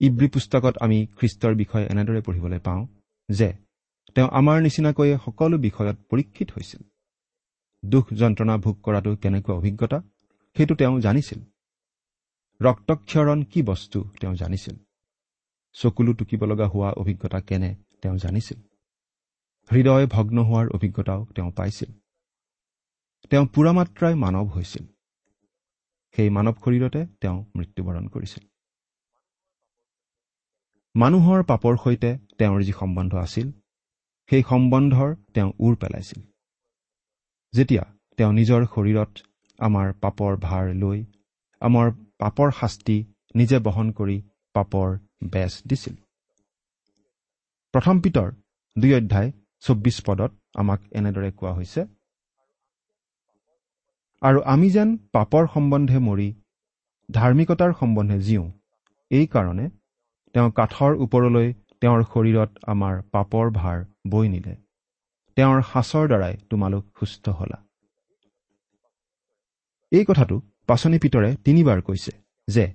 ইব্ৰী 0.01 0.27
পুস্তকত 0.27 0.75
আমি 0.77 0.97
খ্ৰীষ্টৰ 1.17 1.53
বিষয়ে 1.55 1.85
এনেদৰে 1.85 2.21
পঢ়িবলৈ 2.21 2.59
পাওঁ 2.59 2.81
যে 3.29 3.49
তেওঁ 4.15 4.29
আমাৰ 4.31 4.57
নিচিনাকৈয়ে 4.61 5.15
সকলো 5.25 5.57
বিষয়ত 5.57 5.97
পৰীক্ষিত 6.09 6.51
হৈছিল। 6.51 6.81
দুখ 7.89 8.13
যন্ত্ৰণা 8.13 8.57
ভোগ 8.57 8.75
কৰাটো 8.83 9.15
কেনেকুৱা 9.15 9.55
অভিজ্ঞতা 9.55 10.01
সেইটো 10.55 10.75
তেওঁ 10.75 10.99
জানিছিল। 10.99 11.39
ৰক্তক্ষৰণ 12.61 13.43
কি 13.43 13.61
বস্তু 13.61 14.09
তেওঁ 14.21 14.35
জানিছিল। 14.35 14.75
চকুলো 15.73 16.13
টুকিব 16.13 16.45
লগা 16.45 16.67
হোৱা 16.67 16.91
অভিজ্ঞতা 16.91 17.39
কেনে 17.41 17.75
তেওঁ 18.01 18.17
জানিছিল। 18.17 18.59
হৃদয় 19.71 20.05
ভগ্ন 20.07 20.37
হোৱাৰ 20.43 20.69
অভিজ্ঞতাও 20.69 21.25
তেওঁ 21.35 21.51
পাইছিল। 21.51 21.91
তেওঁ 23.29 23.45
পূৰা 23.47 23.71
মাত্ৰাই 23.71 24.15
মানৱ 24.15 24.45
হৈছিল। 24.45 24.85
সেই 26.15 26.29
মানৱ 26.29 26.53
শৰীৰতে 26.65 27.05
তেওঁ 27.21 27.45
মৃত্যুবৰণ 27.57 28.07
কৰিছিল। 28.07 28.43
মানুহৰ 30.95 31.43
পাপৰ 31.43 31.77
সৈতে 31.83 32.17
তেওঁৰ 32.37 32.61
যি 32.61 32.71
সম্বন্ধ 32.71 33.15
আছিল 33.15 33.51
সেই 34.29 34.43
সম্বন্ধৰ 34.49 35.15
তেওঁ 35.33 35.51
উৰ 35.59 35.75
পেলাইছিল। 35.75 36.34
যেতিয়া 37.55 37.83
তেওঁ 38.17 38.31
নিজৰ 38.39 38.61
শৰীৰত 38.73 39.11
আমাৰ 39.59 39.87
পাপৰ 40.03 40.31
ভাৰ 40.41 40.65
লৈ 40.81 40.99
আমাৰ 41.61 41.87
পাপৰ 42.19 42.51
শাস্তি 42.59 42.97
নিজে 43.35 43.57
বহন 43.67 43.87
কৰি 43.97 44.17
পাপৰ 44.55 44.87
বেচ 45.31 45.53
দিছিল। 45.67 45.95
প্ৰথম 47.73 47.95
পিতৰ 47.99 48.27
দুই 48.75 48.91
অধ্যায় 48.95 49.29
চৌব্বিছ 49.63 49.97
পদত 50.07 50.31
আমাক 50.61 50.79
এনেদৰে 50.99 51.29
কোৱা 51.39 51.51
হৈছে 51.53 51.81
আৰু 54.21 54.39
আমি 54.45 54.67
যেন 54.69 54.89
পাপৰ 55.15 55.43
সম্বন্ধে 55.53 55.99
মৰি 55.99 56.27
ধাৰ্মিকতাৰ 57.09 57.71
সম্বন্ধে 57.79 58.17
জীওঁ 58.19 58.45
এইকাৰণে 59.11 59.65
তেওঁ 60.35 60.49
কাঠৰ 60.59 60.91
ওপৰলৈ 61.05 61.47
তেওঁৰ 61.81 62.01
শৰীৰত 62.11 62.51
আমাৰ 62.67 63.01
পাপৰ 63.11 63.45
ভাৰ 63.59 63.77
বৈ 64.09 64.25
নিলে। 64.29 64.53
তেওঁৰ 65.37 65.61
সাঁচৰ 65.71 66.05
দ্বাৰাই 66.07 66.33
তোমালোক 66.49 66.83
সুস্থ 66.99 67.25
হলা। 67.29 67.57
এই 69.91 70.05
কথাটো 70.05 70.35
পাচনি 70.67 70.97
পিতৰে 70.99 71.29
তিনিবাৰ 71.45 71.79
কৈছে 71.81 72.13
যে 72.47 72.65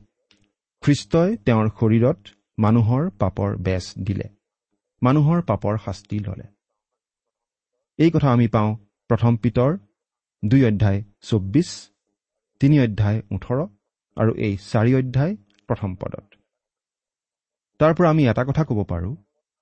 খ্ৰীষ্টই 0.82 1.30
তেওঁৰ 1.46 1.66
শৰীৰত 1.78 2.20
মানুহৰ 2.58 3.02
পাপৰ 3.20 3.50
বেচ 3.66 3.84
দিলে। 4.06 4.26
মানুহৰ 5.02 5.38
পাপৰ 5.42 5.74
শাস্তি 5.84 6.18
ললে। 6.18 6.46
এই 7.98 8.10
কথা 8.10 8.28
আমি 8.32 8.46
পাওঁ 8.48 8.70
প্ৰথম 9.10 9.32
পিতৰ 9.36 9.70
দুই 10.42 10.62
অধ্যায় 10.64 11.00
চৌব্বিছ 11.22 11.70
তিনি 12.60 12.76
অধ্যায় 12.80 13.18
ওঠৰ 13.30 13.58
আৰু 14.16 14.32
এই 14.46 14.54
চাৰি 14.70 14.92
অধ্যায় 14.94 15.32
প্ৰথম 15.68 15.90
পদত। 15.94 16.26
তাৰ 17.80 17.92
পৰা 17.94 18.08
আমি 18.10 18.22
এটা 18.28 18.42
কথা 18.44 18.62
ক'ব 18.64 18.78
পাৰোঁ 18.84 19.14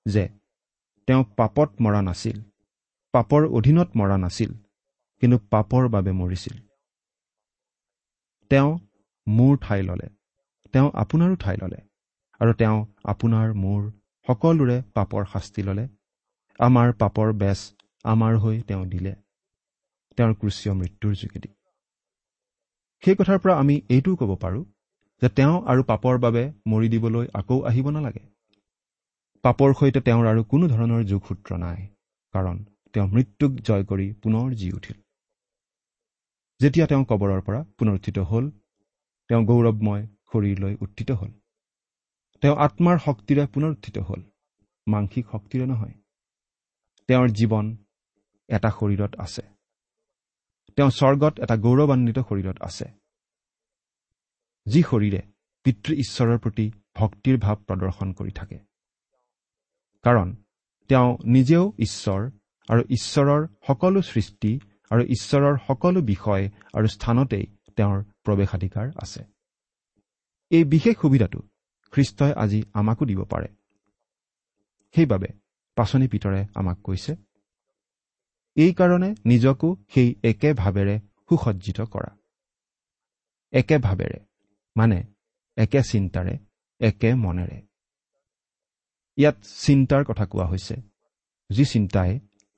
যে 0.05 0.23
তেওঁ 1.07 1.23
পাপত 1.37 1.69
মৰা 1.81 2.01
নাছিল। 2.01 2.37
পাপৰ 3.13 3.41
অধীনত 3.57 3.89
মৰা 3.95 4.17
নাছিল 4.17 4.51
কিন্তু 5.21 5.37
পাপৰ 5.53 5.83
বাবে 5.89 6.11
মৰিছিল। 6.11 6.55
তেওঁ 8.51 8.69
মোৰ 9.27 9.53
ঠাই 9.61 9.81
ল'লে 9.83 10.07
তেওঁ 10.73 10.87
আপোনাৰো 11.01 11.35
ঠাই 11.35 11.55
ল'লে 11.61 11.79
আৰু 12.41 12.51
তেওঁ 12.53 12.77
আপোনাৰ 13.03 13.47
মোৰ 13.63 13.81
সকলোৰে 14.27 14.77
পাপৰ 14.93 15.21
শাস্তি 15.33 15.61
ল'লে। 15.61 15.85
আমাৰ 16.59 16.87
পাপৰ 17.01 17.27
বেচ 17.33 17.59
আমাৰ 18.05 18.33
হৈ 18.37 18.55
তেওঁ 18.61 18.83
দিলে 18.85 19.13
তেওঁৰ 20.17 20.33
ক্ৰুচীয় 20.39 20.73
মৃত্যুৰ 20.73 21.13
যোগেদি। 21.15 21.49
সেই 23.03 23.15
কথাৰ 23.15 23.37
পৰা 23.43 23.53
আমি 23.59 23.75
এইটোও 23.89 24.15
ক'ব 24.15 24.31
পাৰোঁ 24.43 24.63
যে 25.21 25.29
তেওঁ 25.37 25.55
আৰু 25.71 25.81
পাপৰ 25.83 26.15
বাবে 26.19 26.43
মৰি 26.67 26.87
দিবলৈ 26.93 27.25
আকৌ 27.33 27.57
আহিব 27.69 27.85
নালাগে। 27.89 28.23
পাপৰ 29.43 29.69
সৈতে 29.79 29.99
তেওঁৰ 30.07 30.25
আৰু 30.31 30.41
কোনো 30.51 30.65
ধৰণৰ 30.73 31.01
যোগসূত্ৰ 31.11 31.49
নাই 31.57 31.79
কাৰণ 32.33 32.57
তেওঁ 32.93 33.07
মৃত্যুক 33.07 33.51
জয় 33.51 33.83
কৰি 33.83 34.13
পুনৰ 34.13 34.53
জি 34.53 34.67
উঠিল। 34.71 34.97
যেতিয়া 36.59 36.85
তেওঁ 36.87 37.03
কবৰৰ 37.05 37.41
পৰা 37.41 37.63
পুনৰুত্থিত 37.77 38.17
হ'ল 38.19 38.45
তেওঁ 39.29 39.43
গৌৰৱময় 39.45 40.03
শৰীৰলৈ 40.31 40.73
উত্থিত 40.81 41.11
হ'ল। 41.11 41.31
তেওঁ 42.41 42.55
আত্মাৰ 42.55 42.97
শক্তিৰে 43.05 43.43
পুনৰুত্থিত 43.47 43.97
হ'ল 43.97 44.21
মাংসিক 44.87 45.25
শক্তিৰে 45.31 45.65
নহয়। 45.65 45.93
তেওঁৰ 47.09 47.29
জীৱন 47.29 47.65
এটা 48.49 48.69
শৰীৰত 48.69 49.13
আছে। 49.19 49.41
তেওঁ 50.75 50.89
স্বৰ্গত 50.89 51.33
এটা 51.39 51.55
গৌৰৱান্বিত 51.55 52.19
শৰীৰত 52.19 52.57
আছে। 52.61 52.85
যি 54.67 54.81
শৰীৰে 54.83 55.21
পিতৃ 55.65 55.91
ঈশ্বৰৰ 55.93 56.37
প্ৰতি 56.37 56.65
ভক্তিৰ 56.95 57.37
ভাৱ 57.37 57.57
প্ৰদৰ্শন 57.67 58.09
কৰি 58.13 58.31
থাকে। 58.31 58.57
কাৰণ 60.05 60.27
তেওঁ 60.89 61.17
নিজেও 61.25 61.73
ঈশ্বৰ 61.79 62.21
আৰু 62.69 62.81
ঈশ্বৰৰ 62.89 63.41
সকলো 63.67 63.99
সৃষ্টি 64.11 64.51
আৰু 64.91 65.03
ঈশ্বৰৰ 65.15 65.55
সকলো 65.67 65.99
বিষয় 66.01 66.43
আৰু 66.73 66.87
স্থানতেই 66.87 67.45
তেওঁৰ 67.77 67.97
প্ৰৱেশাধিকাৰ 68.25 68.85
আছে। 69.03 69.21
এই 70.51 70.63
বিশেষ 70.63 70.95
সুবিধাটো 71.01 71.39
খ্ৰীষ্টই 71.93 72.31
আজি 72.43 72.59
আমাকো 72.73 73.03
দিব 73.05 73.19
পাৰে। 73.23 73.49
সেইবাবে 74.95 75.29
পাচনি 75.77 76.07
পিতৰে 76.07 76.41
আমাক 76.55 76.77
কৈছে 76.83 77.13
এইকাৰণে 78.57 79.09
নিজকো 79.25 79.69
সেই 79.93 80.09
একে 80.23 80.49
ভাৱেৰে 80.53 80.95
সুসজ্জিত 81.29 81.79
কৰা। 81.93 82.11
একে 83.53 83.77
ভাৱেৰে 83.77 84.19
মানে 84.75 84.97
একে 85.57 85.81
চিন্তাৰে 85.83 86.33
একে 86.81 87.09
মনেৰে। 87.15 87.57
ইয়াত 89.17 89.37
চিন্তাৰ 89.65 90.01
কথা 90.09 90.25
কোৱা 90.25 90.45
হৈছে 90.45 90.75
যি 91.49 91.63
চিন্তাই 91.65 92.11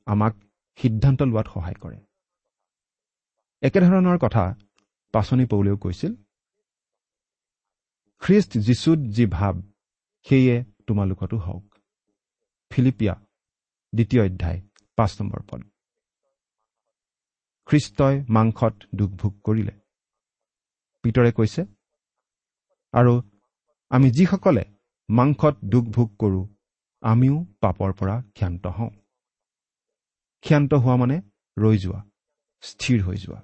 আমাক 0.05 0.33
সিদ্ধান্ত 0.79 1.21
লোৱাত 1.21 1.47
সহায় 1.53 1.79
কৰে। 1.81 1.99
একেধৰণৰ 3.61 4.17
কথা 4.17 4.43
পাচনি 5.13 5.45
পৌলেও 5.45 5.77
কৈছিল 5.77 6.15
খ্ৰীষ্ট 8.21 8.57
যীশুত 8.57 8.99
যি 8.99 9.25
ভাৱ 9.25 9.55
সেয়ে 10.25 10.55
তোমালোকতো 10.87 11.37
হওক। 11.37 11.65
ফিলিপিয়া 12.71 13.13
দ্বিতীয় 13.93 14.21
অধ্যায় 14.25 14.61
পাঁচ 14.95 15.21
নম্বৰ 15.21 15.41
পদ। 15.49 15.61
খ্ৰীষ্টই 17.65 18.15
মাংসত 18.29 18.73
দুখ 18.95 19.11
ভোগ 19.11 19.33
কৰিলে। 19.43 19.71
পিতৰে 21.03 21.31
কৈছে 21.31 21.61
আৰু 22.93 23.13
আমি 23.89 24.11
যিসকলে 24.11 24.63
মাংসত 25.09 25.55
দুখ 25.65 25.85
ভোগ 25.85 26.09
কৰোঁ 26.19 26.47
আমিও 27.01 27.45
পাপৰ 27.61 27.93
পৰা 27.93 28.21
ক্ষান্ত 28.21 28.67
হওঁ। 28.67 28.89
ক্ষান্ত 30.43 30.73
হোৱা 30.73 30.95
মানে 30.95 31.17
ৰৈ 31.57 31.77
যোৱা 31.77 31.99
স্থিৰ 32.63 32.99
হৈ 33.03 33.17
যোৱা। 33.17 33.39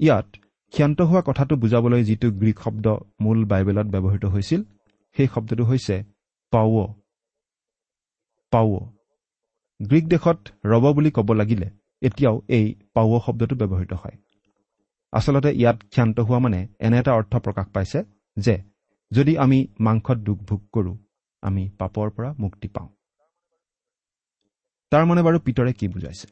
ইয়াত 0.00 0.28
ক্ষান্ত 0.74 0.98
হোৱা 1.00 1.22
কথাটো 1.26 1.54
বুজাবলৈ 1.56 2.02
যিটো 2.04 2.28
গ্ৰীক 2.30 2.58
শব্দ 2.60 2.86
মূল 3.20 3.44
বাইবেলত 3.44 3.86
ব্যৱহৃত 3.86 4.24
হৈছিল 4.24 4.60
সেই 5.16 5.28
শব্দটো 5.34 5.64
হৈছে 5.64 5.96
পাৱ। 6.52 6.72
পাৱ। 8.52 8.68
গ্ৰীক 9.80 10.04
দেশত 10.08 10.38
ৰব 10.64 10.84
বুলি 10.92 11.10
ক'ব 11.10 11.28
লাগিলে 11.32 11.68
এতিয়াও 12.02 12.36
এই 12.48 12.66
পাৱ 12.94 13.08
শব্দটো 13.26 13.54
ব্যৱহৃত 13.56 13.92
হয়। 13.92 14.16
আচলতে 15.12 15.50
ইয়াত 15.52 15.78
ক্ষান্ত 15.90 16.16
হোৱা 16.20 16.38
মানে 16.38 16.60
এনে 16.80 16.98
এটা 16.98 17.12
অৰ্থ 17.12 17.32
প্ৰকাশ 17.36 17.66
পাইছে 17.74 17.98
যে 18.36 18.54
যদি 19.10 19.32
আমি 19.38 19.58
মাংসত 19.80 20.18
দুখ 20.18 20.38
ভোগ 20.38 20.60
কৰোঁ 20.72 20.96
আমি 21.42 21.62
পাপৰ 21.78 22.10
পৰা 22.10 22.30
মুক্তি 22.38 22.68
পাওঁ। 22.68 22.88
তাৰ 24.92 25.04
মানে 25.04 25.22
বাৰু 25.22 25.38
পিতৰে 25.38 25.72
কি 25.72 25.88
বুজাইছে? 25.88 26.26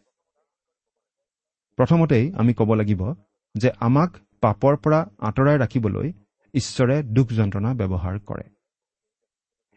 প্ৰথমতেই 1.77 2.33
আমি 2.35 2.55
ক'ব 2.55 2.75
লাগিব 2.75 3.15
যে 3.55 3.71
আমাক 3.81 4.17
পাপৰ 4.41 4.77
পৰা 4.77 5.11
আঁতৰাই 5.19 5.59
ৰাখিবলৈ 5.59 6.13
ঈশ্বৰে 6.55 7.03
দুখ 7.03 7.29
যন্ত্ৰণা 7.29 7.75
ব্যৱহাৰ 7.75 8.19
কৰে। 8.19 8.43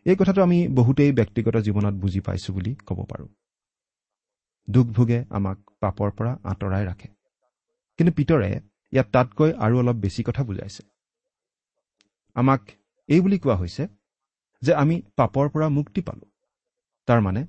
এই 0.06 0.16
কথাটো 0.16 0.44
আমি 0.44 0.68
বহুতেই 0.68 1.12
ব্যক্তিগত 1.12 1.58
জীৱনত 1.58 1.94
বুজি 1.94 2.20
পাইছো 2.20 2.54
বুলি 2.54 2.76
ক'ব 2.76 3.06
পাৰোঁ। 3.06 3.28
দুখ 4.70 4.88
ভোগে 4.88 5.26
আমাক 5.30 5.58
পাপৰ 5.80 6.12
পৰা 6.12 6.38
আঁতৰাই 6.44 6.86
ৰাখে। 6.86 7.08
কিন্তু 7.98 8.14
পিতৰে 8.14 8.62
ইয়াত 8.92 9.08
তাতকৈ 9.12 9.54
আৰু 9.54 9.80
অলপ 9.80 9.96
বেছি 9.96 10.24
কথা 10.24 10.44
বুজাইছে। 10.44 10.84
আমাক 12.34 12.62
এই 13.08 13.22
বুলি 13.22 13.40
কোৱা 13.40 13.56
হৈছে 13.56 13.88
যে 14.62 14.74
আমি 14.74 15.02
পাপৰ 15.16 15.50
পৰা 15.50 15.70
মুক্তি 15.70 16.02
পালোঁ। 16.02 16.30
তাৰমানে 17.06 17.46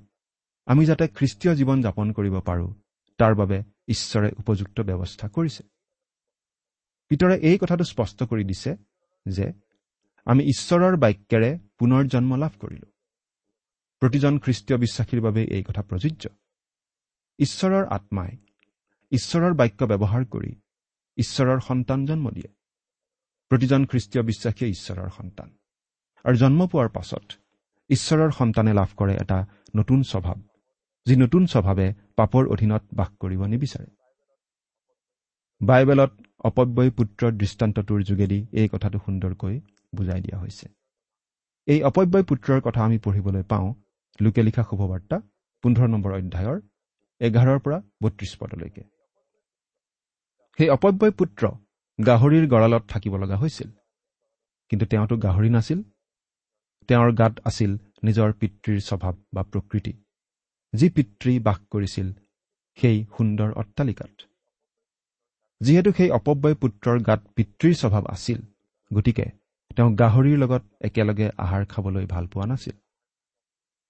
আমি 0.65 0.85
যাতে 0.85 1.07
খ্ৰীষ্টীয় 1.07 1.55
জীৱন 1.55 1.81
যাপন 1.81 2.11
কৰিব 2.11 2.39
পাৰোঁ 2.39 2.73
তাৰ 3.17 3.35
বাবে 3.35 3.63
ঈশ্বৰে 3.87 4.29
উপযুক্ত 4.37 4.81
ব্যৱস্থা 4.81 5.27
কৰিছে। 5.27 5.63
পিতৰে 7.09 7.35
এই 7.39 7.57
কথাটো 7.57 7.83
স্পষ্ট 7.83 8.23
কৰি 8.23 8.43
দিছে 8.43 8.77
যে 9.25 9.53
আমি 10.25 10.43
ঈশ্বৰৰ 10.43 10.95
বাক্যেৰে 10.97 11.59
পুনৰ 11.79 12.07
জন্ম 12.07 12.35
লাভ 12.35 12.51
কৰিলোঁ। 12.59 12.89
প্ৰতিজন 13.99 14.39
খ্ৰীষ্টীয় 14.39 14.79
বিশ্বাসীৰ 14.79 15.21
বাবে 15.21 15.41
এই 15.43 15.63
কথা 15.63 15.81
প্ৰযোজ্য। 15.81 16.29
ঈশ্বৰৰ 17.39 17.85
আত্মাই 17.87 18.37
ঈশ্বৰৰ 19.11 19.53
বাক্য 19.53 19.85
ব্যৱহাৰ 19.85 20.25
কৰি 20.25 20.51
ঈশ্বৰৰ 21.17 21.59
সন্তান 21.59 22.05
জন্ম 22.05 22.31
দিয়ে। 22.31 22.49
প্ৰতিজন 23.51 23.85
খ্ৰীষ্টীয় 23.85 24.23
বিশ্বাসীয়ে 24.23 24.71
ঈশ্বৰৰ 24.71 25.09
সন্তান। 25.09 25.49
আৰু 26.25 26.35
জন্ম 26.35 26.67
পোৱাৰ 26.67 26.89
পাছত 26.89 27.25
ঈশ্বৰৰ 27.89 28.31
সন্তানে 28.31 28.73
লাভ 28.73 28.89
কৰে 28.97 29.13
এটা 29.13 29.47
নতুন 29.75 30.03
স্বভাৱ। 30.03 30.54
যি 31.05 31.15
নতুন 31.15 31.45
স্বভাৱে 31.45 31.93
পাপৰ 32.15 32.47
অধীনত 32.47 32.83
বাস 32.93 33.09
কৰিব 33.19 33.41
নিবিচাৰে। 33.45 33.87
বাইবেলত 35.61 36.11
অপব্যয় 36.43 36.91
পুত্ৰৰ 36.91 37.31
দৃষ্টান্তটোৰ 37.31 38.03
যোগেদি 38.03 38.47
এই 38.53 38.67
কথাটো 38.67 38.97
সুন্দৰকৈ 38.99 39.59
বুজাই 39.95 40.21
দিয়া 40.21 40.37
হৈছে। 40.39 40.67
এই 41.67 41.83
অপব্যয় 41.83 42.23
পুত্ৰৰ 42.23 42.61
কথা 42.61 42.83
আমি 42.83 42.97
পঢ়িবলৈ 42.97 43.43
পাওঁ 43.43 43.73
লোকে 44.21 44.41
লিখা 44.43 44.63
শুভবাৰ্তা 44.63 45.17
পোন্ধৰ 45.63 45.87
নম্বৰ 45.87 46.11
অধ্যায়ৰ 46.13 46.57
এঘাৰৰ 47.21 47.59
পৰা 47.59 47.81
বত্ৰিশ 48.03 48.31
পদলৈকে। 48.39 48.83
সেই 50.59 50.69
অপব্যয় 50.69 51.11
পুত্ৰ 51.11 51.43
গাহৰিৰ 51.99 52.47
গঁড়ালত 52.47 52.83
থাকিব 52.89 53.17
লগা 53.17 53.37
হৈছিল। 53.37 53.69
কিন্তু 54.69 54.85
তেওঁতো 54.85 55.15
গাহৰি 55.17 55.49
নাছিল। 55.49 55.79
তেওঁৰ 56.89 57.11
গাত 57.11 57.33
আছিল 57.45 57.71
নিজৰ 58.03 58.33
পিতৃৰ 58.33 58.79
স্বভাৱ 58.79 59.13
বা 59.33 59.43
প্ৰকৃতি। 59.43 59.93
যি 60.75 60.87
পিতৃ 60.89 61.33
বাস 61.39 61.59
কৰিছিল 61.71 62.07
সেই 62.77 62.97
সুন্দৰ 63.17 63.49
অট্টালিকাত। 63.61 64.13
যিহেতু 65.61 65.89
সেই 65.97 66.09
অপব্যয় 66.09 66.55
পুত্ৰৰ 66.61 66.97
গাত 67.07 67.21
পিতৃৰ 67.35 67.73
স্বভাৱ 67.81 68.03
আছিল 68.05 68.39
গতিকে 68.91 69.25
তেওঁ 69.77 69.89
গাহৰিৰ 70.01 70.37
লগত 70.37 70.63
একেলগে 70.81 71.27
আহাৰ 71.37 71.63
খাবলৈ 71.71 72.05
ভাল 72.05 72.25
পোৱা 72.27 72.45
নাছিল। 72.45 72.75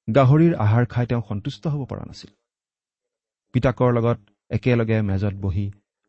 গাহৰিৰ 0.08 0.54
আহাৰ 0.56 0.86
খাই 0.86 1.06
তেওঁ 1.06 1.24
সন্তুষ্ট 1.30 1.64
হ'ব 1.68 1.82
পৰা 1.86 2.04
নাছিল। 2.06 2.32
পিতাকৰ 3.54 3.92
লগত 3.98 4.20
একেলগে 4.52 4.98
মেজত 5.02 5.36
বহি 5.42 5.66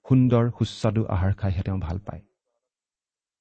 সুন্দৰ 0.06 0.44
সুস্বাদু 0.58 1.02
আহাৰ 1.14 1.32
খাইহে 1.34 1.62
তেওঁ 1.62 1.78
ভাল 1.78 1.98
পায়। 1.98 2.22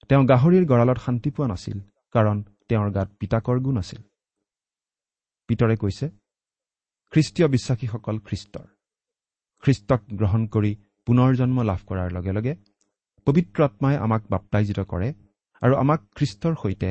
তেওঁ 0.09 0.23
গাহৰিৰ 0.31 0.63
গঁড়ালত 0.65 0.99
শান্তি 1.05 1.29
পোৱা 1.35 1.47
নাছিল 1.47 1.77
কাৰণ 2.15 2.37
তেওঁৰ 2.69 2.89
গাত 2.91 3.09
পিতাকৰ 3.19 3.57
গুণ 3.59 3.75
আছিল। 3.77 4.01
পিতৰে 5.49 5.75
কৈছে 5.77 6.05
খ্ৰীষ্টীয় 7.15 7.48
বিশ্বাসীসকল 7.48 8.17
খ্ৰীষ্টৰ। 8.19 8.67
খ্ৰীষ্টক 9.63 10.01
গ্ৰহণ 10.13 10.48
কৰি 10.48 10.72
পুনৰ 11.05 11.36
জন্ম 11.36 11.62
লাভ 11.62 11.79
কৰাৰ 11.88 12.10
লগে 12.12 12.31
লগে 12.31 12.53
পবিত্ৰ 13.27 13.63
আত্মাই 13.63 13.95
আমাক 13.98 14.22
বাপ্তাইজিত 14.29 14.79
কৰে 14.79 15.13
আৰু 15.62 15.75
আমাক 15.75 16.01
খ্ৰীষ্টৰ 16.15 16.53
সৈতে 16.63 16.89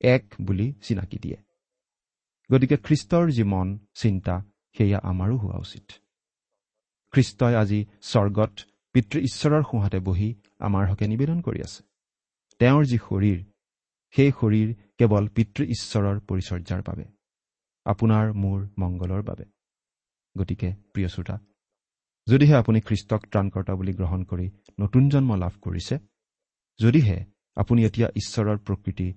এক 0.00 0.24
বুলি 0.40 0.66
চিনাকি 0.82 1.18
দিয়ে। 1.18 1.36
গতিকে 2.50 2.76
খ্ৰীষ্টৰ 2.76 3.30
যি 3.30 3.42
মন 3.42 3.68
চিন্তা 3.94 4.34
সেয়া 4.76 4.98
আমাৰো 5.02 5.36
হোৱা 5.36 5.58
উচিত। 5.58 5.86
খ্ৰীষ্টই 7.12 7.54
আজি 7.54 7.80
স্বৰ্গত 8.02 8.52
পিতৃ 8.92 9.18
ঈশ্বৰৰ 9.20 9.62
সোঁহাতে 9.62 9.98
বহি 9.98 10.28
আমাৰ 10.58 10.84
হকে 10.90 11.06
নিবেদন 11.06 11.40
কৰি 11.40 11.60
আছে। 11.60 11.80
তেওঁৰ 12.58 12.84
যি 12.84 12.98
শৰীৰ 12.98 13.38
সেই 14.14 14.30
শৰীৰ 14.40 14.68
কেৱল 14.98 15.24
পিতৃ 15.28 15.62
ঈশ্বৰৰ 15.64 16.16
পৰিচৰ্যাৰ 16.28 16.82
বাবে 16.86 17.04
আপোনাৰ 17.84 18.32
মোৰ 18.32 18.58
মংগলৰ 18.78 19.22
বাবে। 19.22 19.44
গতিকে 20.38 20.68
প্ৰিয় 20.92 21.08
শ্ৰোতা 21.08 21.36
যদিহে 22.26 22.54
আপুনি 22.54 22.80
খ্ৰীষ্টক 22.80 23.22
ত্ৰাণকৰ্তা 23.26 23.74
বুলি 23.74 23.92
গ্ৰহণ 23.92 24.24
কৰি 24.24 24.46
নতুন 24.80 25.08
জন্ম 25.08 25.30
লাভ 25.34 25.54
কৰিছে 25.60 25.98
যদিহে 26.80 27.18
আপুনি 27.56 27.80
এতিয়া 27.84 28.08
ঈশ্বৰৰ 28.16 28.58
প্ৰকৃতি 28.58 29.08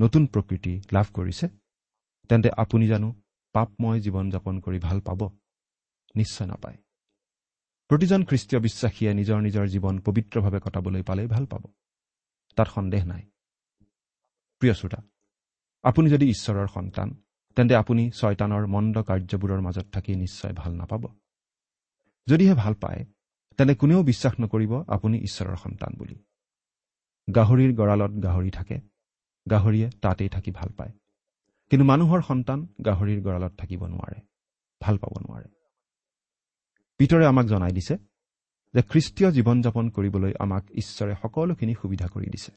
নতুন 0.00 0.26
প্ৰকৃতি 0.26 0.72
লাভ 0.92 1.06
কৰিছে 1.14 1.46
তেন্তে 2.28 2.48
আপুনি 2.56 2.86
জানো 2.88 3.08
পাপময় 3.54 4.00
জীৱন 4.00 4.30
যাপন 4.30 4.60
কৰি 4.60 4.78
ভাল 4.78 5.00
পাব? 5.00 5.20
নিশ্চয় 6.16 6.46
নাপায়। 6.46 6.78
প্ৰতিজন 7.90 8.24
খ্ৰীষ্টীয় 8.24 8.60
বিশ্বাসীয়ে 8.62 9.14
নিজৰ 9.14 9.38
নিজৰ 9.40 9.66
জীৱন 9.66 9.94
পবিত্ৰভাৱে 9.98 10.58
কটাবলৈ 10.60 11.02
পালেই 11.02 11.26
ভাল 11.26 11.46
পাব। 11.46 11.62
তাত 12.56 12.68
সন্দেহ 12.74 13.02
নাই। 13.06 13.22
প্ৰিয় 14.58 14.74
শ্ৰোতা 14.74 15.00
আপুনি 15.82 16.10
যদি 16.10 16.26
ঈশ্বৰৰ 16.30 16.66
সন্তান 16.66 17.08
তেন্তে 17.58 17.74
আপুনি 17.74 18.10
ছয়তানৰ 18.10 18.66
মন্দ 18.66 19.02
কাৰ্যবোৰৰ 19.02 19.60
মাজত 19.60 19.86
থাকি 19.92 20.14
নিশ্চয় 20.14 20.52
ভাল 20.52 20.72
নাপাব। 20.74 21.02
যদিহে 22.26 22.54
ভাল 22.54 22.74
পায় 22.74 23.04
তেন্তে 23.58 23.74
কোনেও 23.74 24.02
বিশ্বাস 24.02 24.34
নকৰিব 24.40 24.72
আপুনি 24.88 25.18
ঈশ্বৰৰ 25.18 25.56
সন্তান 25.56 25.92
বুলি। 25.98 26.16
গাহৰিৰ 27.34 27.72
গঁড়ালত 27.74 28.12
গাহৰি 28.22 28.50
থাকে 28.50 28.80
গাহৰিয়ে 29.50 29.90
তাতেই 30.02 30.28
থাকি 30.28 30.50
ভাল 30.50 30.68
পায়। 30.68 30.92
কিন্তু 31.70 31.84
মানুহৰ 31.86 32.20
সন্তান 32.22 32.66
গাহৰিৰ 32.84 33.20
গঁড়ালত 33.22 33.52
থাকিব 33.58 33.86
নোৱাৰে 33.86 34.20
ভাল 34.80 34.96
পাব 34.98 35.14
নোৱাৰে। 35.26 35.48
পিতৰে 36.98 37.26
আমাক 37.26 37.46
জনাই 37.46 37.72
দিছে 37.72 37.94
যে 38.74 38.82
খ্ৰীষ্টীয় 38.82 39.30
জীৱন 39.30 39.62
যাপন 39.62 39.88
কৰিবলৈ 39.88 40.32
আমাক 40.38 40.64
ঈশ্বৰে 40.70 41.14
সকলোখিনি 41.22 41.74
সুবিধা 41.74 42.06
কৰি 42.06 42.26
দিছে। 42.26 42.52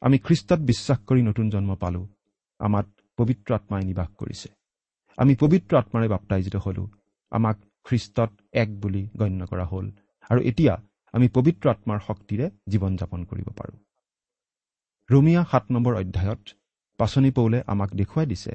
আমি 0.00 0.18
খ্ৰীষ্টত 0.18 0.60
বিশ্বাস 0.60 0.98
কৰি 0.98 1.22
নতুন 1.22 1.50
জন্ম 1.50 1.74
পালো 1.74 2.08
আমাক 2.58 2.86
পবিত্ৰ 3.18 3.54
আত্মাই 3.54 3.84
নিবাস 3.84 4.08
কৰিছে। 4.18 4.48
আমি 5.16 5.34
পবিত্ৰ 5.34 5.76
আত্মাৰে 5.76 6.08
বাপ্তাইজিত 6.08 6.56
হলো। 6.56 6.90
আমাক 7.30 7.56
খ্ৰীষ্টত 7.84 8.30
এক 8.52 8.80
বুলি 8.80 9.08
গণ্য 9.16 9.46
কৰা 9.46 9.64
হ'ল। 9.64 9.90
আৰু 10.30 10.40
এতিয়া 10.40 10.82
আমি 11.12 11.28
পবিত্ৰ 11.28 11.70
আত্মাৰ 11.70 12.00
শক্তিৰে 12.06 12.50
জীৱন 12.68 12.96
যাপন 12.96 13.24
কৰিব 13.24 13.48
পাৰোঁ। 13.48 13.78
ৰুমিয়া 15.10 15.44
সাত 15.50 15.64
নম্বৰ 15.70 15.94
অধ্যায়ত 15.94 16.48
পাচনি 16.98 17.30
পৌলে 17.30 17.62
আমাক 17.66 17.90
দেখুৱাই 17.94 18.26
দিছে 18.26 18.52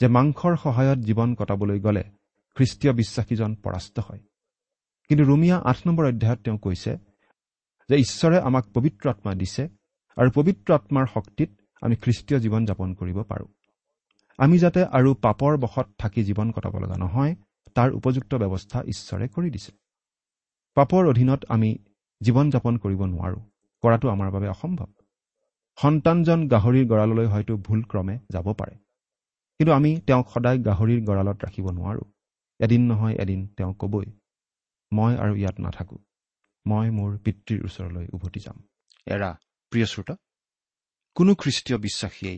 যে 0.00 0.08
মাংসৰ 0.08 0.56
সহায়ত 0.56 0.98
জীৱন 0.98 1.34
কটাবলৈ 1.34 1.80
গ'লে 1.80 2.04
খ্ৰীষ্টীয় 2.54 2.92
বিশ্বাসীজন 2.92 3.54
পৰাস্ত 3.54 4.00
হয়। 4.00 4.20
কিন্তু 5.08 5.24
ৰুমিয়া 5.24 5.56
আঠ 5.58 5.76
নম্বৰ 5.86 6.06
অধ্যায়ত 6.06 6.40
তেওঁ 6.44 6.58
কৈছে 6.58 6.96
যে 7.88 7.96
ঈশ্বৰে 7.96 8.38
আমাক 8.38 8.64
পবিত্ৰ 8.74 9.10
আত্মা 9.10 9.34
দিছে 9.34 9.68
আৰু 10.16 10.30
পবিত্ৰ 10.34 10.74
আত্মাৰ 10.74 11.06
শক্তিত 11.14 11.50
আমি 11.80 11.96
খ্ৰীষ্টীয় 11.96 12.40
জীৱন 12.40 12.64
যাপন 12.64 12.94
কৰিব 12.94 13.22
পাৰোঁ। 13.22 13.46
আমি 14.38 14.58
যাতে 14.58 14.84
আৰু 14.84 15.14
পাপৰ 15.14 15.56
বশত 15.56 15.86
থাকি 15.98 16.24
জীৱন 16.24 16.50
কটাব 16.50 16.78
লগা 16.78 16.96
নহয় 16.96 17.34
তাৰ 17.74 17.90
উপযুক্ত 17.92 18.34
ব্যৱস্থা 18.34 18.82
ঈশ্বৰে 18.82 19.28
কৰি 19.28 19.50
দিছে। 19.50 19.72
পাপৰ 20.74 21.08
অধীনত 21.08 21.44
আমি 21.48 21.70
জীৱন 22.20 22.50
যাপন 22.50 22.76
কৰিব 22.76 23.04
নোৱাৰোঁ 23.04 23.42
কৰাটো 23.82 24.08
আমাৰ 24.08 24.30
বাবে 24.30 24.48
অসম্ভৱ। 24.48 24.90
সন্তানজন 25.76 26.48
গাহৰিৰ 26.48 26.86
গঁড়াললৈ 26.86 27.26
হয়তো 27.26 27.56
ভুল 27.56 27.82
ক্ৰমে 27.82 28.18
যাব 28.30 28.52
পাৰে। 28.52 28.74
কিন্তু 29.58 29.72
আমি 29.72 30.00
তেওঁক 30.06 30.26
সদায় 30.30 30.58
গাহৰিৰ 30.58 31.00
গঁড়ালত 31.04 31.44
ৰাখিব 31.44 31.70
নোৱাৰোঁ। 31.70 32.04
এদিন 32.60 32.82
নহয় 32.86 33.14
এদিন 33.14 33.46
তেওঁ 33.46 33.74
কবই 33.74 34.06
মই 34.92 35.12
আৰু 35.16 35.34
ইয়াত 35.36 35.60
নাথাকোঁ। 35.60 35.98
মই 36.66 36.90
মোৰ 36.90 37.18
পিতৃৰ 37.18 37.64
ওচৰলৈ 37.64 38.06
উভতি 38.12 38.40
যাম। 38.40 38.58
এৰা 39.06 39.30
প্ৰিয় 39.72 39.86
শ্ৰোতা 39.86 40.14
কোনো 41.14 41.34
খ্ৰীষ্টীয় 41.34 41.78
বিশ্বাসীয়ে 41.78 42.34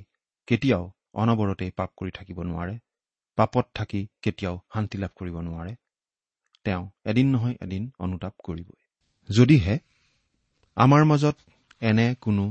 কেতিয়াও 0.47 0.91
অনবৰতে 1.15 1.67
পাপ 1.77 1.91
কৰি 1.97 2.11
থাকিব 2.11 2.39
নোৱাৰে 2.43 2.75
পাপত 3.39 3.67
থাকি 3.75 4.01
কেতিয়াও 4.23 4.57
শান্তি 4.75 4.97
লাভ 4.99 5.13
কৰিব 5.17 5.37
নোৱাৰে। 5.41 5.73
তেওঁ 6.67 6.85
এদিন 7.05 7.27
নহয় 7.33 7.57
এদিন 7.61 7.83
অনুতাপ 7.99 8.35
কৰিবই। 8.45 8.79
যদিহে 9.29 9.75
আমাৰ 10.77 11.03
মাজত 11.05 11.37
এনে 11.81 12.07
কোনো 12.21 12.45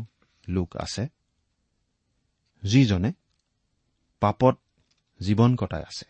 লোক 0.47 0.69
আছে 0.77 1.03
যিজনে 2.63 3.11
পাপত 4.21 4.55
জীৱন 5.19 5.51
কটাই 5.55 5.83
আছে 5.83 6.07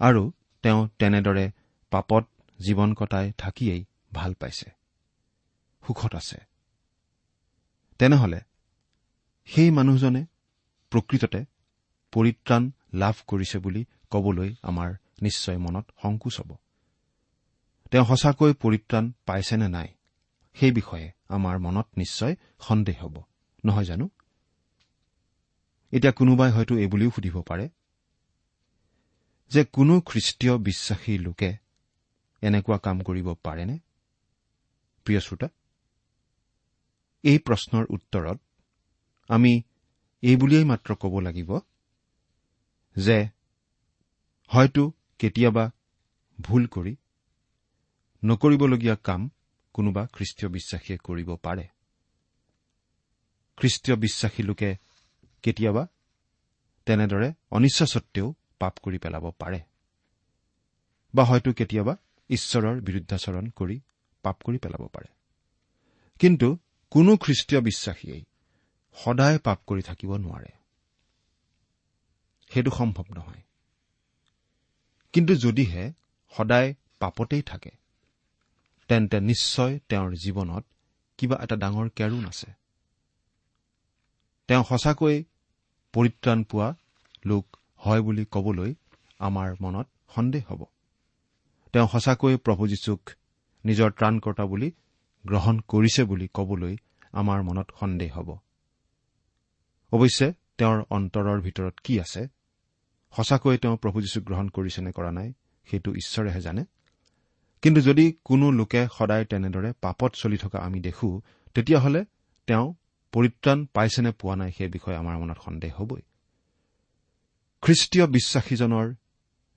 আৰু 0.00 0.22
তেওঁ 0.64 0.80
তেনেদৰে 0.98 1.46
পাপত 1.92 2.24
জীৱন 2.58 2.90
কটাই 2.94 3.26
থাকিয়েই 3.38 3.82
ভাল 4.12 4.32
পাইছে 4.34 4.68
সুখত 5.82 6.12
আছে 6.14 6.38
তেনেহলে 8.00 8.40
সেই 9.48 9.70
মানুহজনে 9.70 10.22
প্ৰকৃততে 10.92 11.40
পৰিত্ৰাণ 12.12 12.62
লাভ 12.94 13.16
কৰিছে 13.30 13.58
বুলি 13.64 13.82
কবলৈ 14.12 14.50
আমাৰ 14.62 14.90
নিশ্চয় 15.22 15.58
মনত 15.58 15.86
সংকোচ 16.02 16.36
হ'ব। 16.40 16.50
তেওঁ 17.90 18.04
সঁচাকৈ 18.04 18.52
পৰিত্ৰাণ 18.62 19.04
পাইছেনে 19.26 19.68
নাই 19.68 19.88
সেই 20.56 20.72
বিষয়ে 20.72 21.06
আমাৰ 21.28 21.56
মনত 21.58 21.86
নিশ্চয় 21.96 22.34
সন্দেহ 22.60 22.98
হ'ব। 23.02 23.16
নহয় 23.64 23.84
জানো? 23.84 24.06
এতিয়া 25.92 26.12
কোনোবাই 26.12 26.50
হয়তো 26.50 26.74
এইবুলিও 26.76 27.10
সুধিব 27.10 27.36
পাৰে 27.42 27.66
যে 29.50 29.62
কোনো 29.76 29.94
খ্ৰীষ্টীয় 30.00 30.54
বিশ্বাসী 30.58 31.12
লোকে 31.18 31.50
এনেকুৱা 32.42 32.78
কাম 32.78 32.96
কৰিব 33.00 33.28
পাৰেনে? 33.44 33.76
প্ৰিয় 35.06 35.20
শ্ৰোতা 35.20 35.48
এই 37.24 37.38
প্ৰশ্নৰ 37.38 37.84
উত্তৰত 37.90 38.38
আমি 39.30 39.52
এই 40.22 40.36
বুলিয়েই 40.36 40.64
মাত্ৰ 40.64 40.94
ক'ব 40.94 41.18
লাগিব 41.18 41.50
যে 42.96 43.28
হয়তো 44.50 44.92
কেতিয়াবা 45.18 45.70
ভুল 46.40 46.66
কৰি 46.66 46.96
নকৰিবলগীয়া 48.24 48.96
কাম 48.96 49.30
কোনোবা 49.74 50.06
খ্ৰীষ্টীয় 50.06 50.48
বিশ্বাসীয়ে 50.52 50.98
কৰিব 50.98 51.36
পাৰে। 51.36 51.64
খ্ৰীষ্টীয় 53.56 53.96
বিশ্বাসী 53.96 54.42
লোকে 54.42 54.76
কেতিয়াবা 55.42 55.86
তেনেদৰে 56.86 57.32
অনিচ্ছা 57.50 57.86
সত্বেও 57.86 58.34
পাপ 58.58 58.74
কৰি 58.82 58.98
পেলাব 58.98 59.30
পাৰে। 59.38 59.60
বা 61.14 61.24
হয়তো 61.24 61.52
কেতিয়াবা 61.52 61.96
ঈশ্বৰৰ 62.30 62.80
বিৰুদ্ধাচৰণ 62.80 63.50
কৰি 63.50 63.80
পাপ 64.22 64.36
কৰি 64.42 64.58
পেলাব 64.58 64.82
পাৰে। 64.86 65.08
কিন্তু 66.18 66.48
কোনো 66.90 67.16
খ্ৰীষ্টীয় 67.16 67.60
বিশ্বাসীয়েই 67.60 68.24
সদায় 68.94 69.38
পাপ 69.38 69.58
কৰি 69.66 69.82
থাকিব 69.82 70.16
নোৱাৰে। 70.16 70.52
সেইটো 72.50 72.70
সম্ভৱ 72.70 73.04
নহয়। 73.14 73.42
কিন্তু 75.12 75.36
যদিহে 75.36 75.92
সদায় 76.36 76.74
পাপতেই 76.98 77.42
থাকে 77.42 77.70
তেন্তে 78.88 79.20
নিশ্চয় 79.20 79.78
তেওঁৰ 79.88 80.12
জীৱনত 80.14 80.64
কিবা 81.18 81.36
এটা 81.42 81.56
ডাঙৰ 81.56 81.88
কেৰুণ 81.96 82.24
আছে। 82.26 82.46
তেওঁ 84.48 84.64
সঁচাকৈ 84.64 85.24
পৰিত্ৰাণ 85.92 86.44
পোৱা 86.44 86.74
লোক 87.24 87.56
হয় 87.78 88.00
বুলি 88.00 88.24
কবলৈ 88.30 88.74
আমাৰ 89.18 89.56
মনত 89.60 89.88
সন্দেহ 90.14 90.42
হ'ব। 90.48 90.64
তেওঁ 91.72 91.88
সঁচাকৈ 91.88 92.36
প্ৰভু 92.36 92.68
যীশুক 92.68 93.00
নিজৰ 93.64 93.90
ত্ৰাণকৰ্তা 93.90 94.44
বুলি 94.44 94.72
গ্ৰহণ 95.26 95.60
কৰিছে 95.60 96.04
বুলি 96.04 96.28
কবলৈ 96.34 96.76
আমাৰ 97.12 97.42
মনত 97.42 97.68
সন্দেহ 97.80 98.18
হ'ব। 98.18 98.38
অৱশ্যে 99.92 100.32
তেওঁৰ 100.58 100.84
অন্তৰৰ 100.90 101.40
ভিতৰত 101.40 101.74
কি 101.84 102.00
আছে? 102.00 102.28
সঁচাকৈ 103.16 103.56
তেওঁ 103.58 103.76
প্ৰভু 103.76 104.00
যীশুক 104.00 104.24
গ্ৰহণ 104.24 104.48
কৰিছে 104.48 104.80
নে 104.82 104.92
কৰা 104.92 105.10
নাই 105.12 105.32
সেইটো 105.70 105.90
ঈশ্বৰেহে 105.94 106.40
জানে। 106.40 106.64
কিন্তু 107.62 107.80
যদি 107.80 108.12
কোনো 108.24 108.50
লোকে 108.50 108.88
সদায় 108.98 109.24
তেনেদৰে 109.24 109.72
পাপত 109.80 110.12
চলি 110.14 110.36
থকা 110.36 110.58
আমি 110.58 110.80
দেখো 110.80 111.20
তেতিয়াহ'লে 111.54 112.04
তেওঁ 112.46 112.74
পৰিত্ৰাণ 113.12 113.66
পাইছেনে 113.66 114.10
পোৱা 114.10 114.36
নাই 114.36 114.52
সেই 114.52 114.68
বিষয়ে 114.68 114.96
আমাৰ 114.96 115.16
মনত 115.18 115.38
সন্দেহ 115.44 115.72
হ'বই। 115.76 116.02
খ্ৰীষ্টীয় 117.62 118.06
বিশ্বাসীজনৰ 118.06 118.94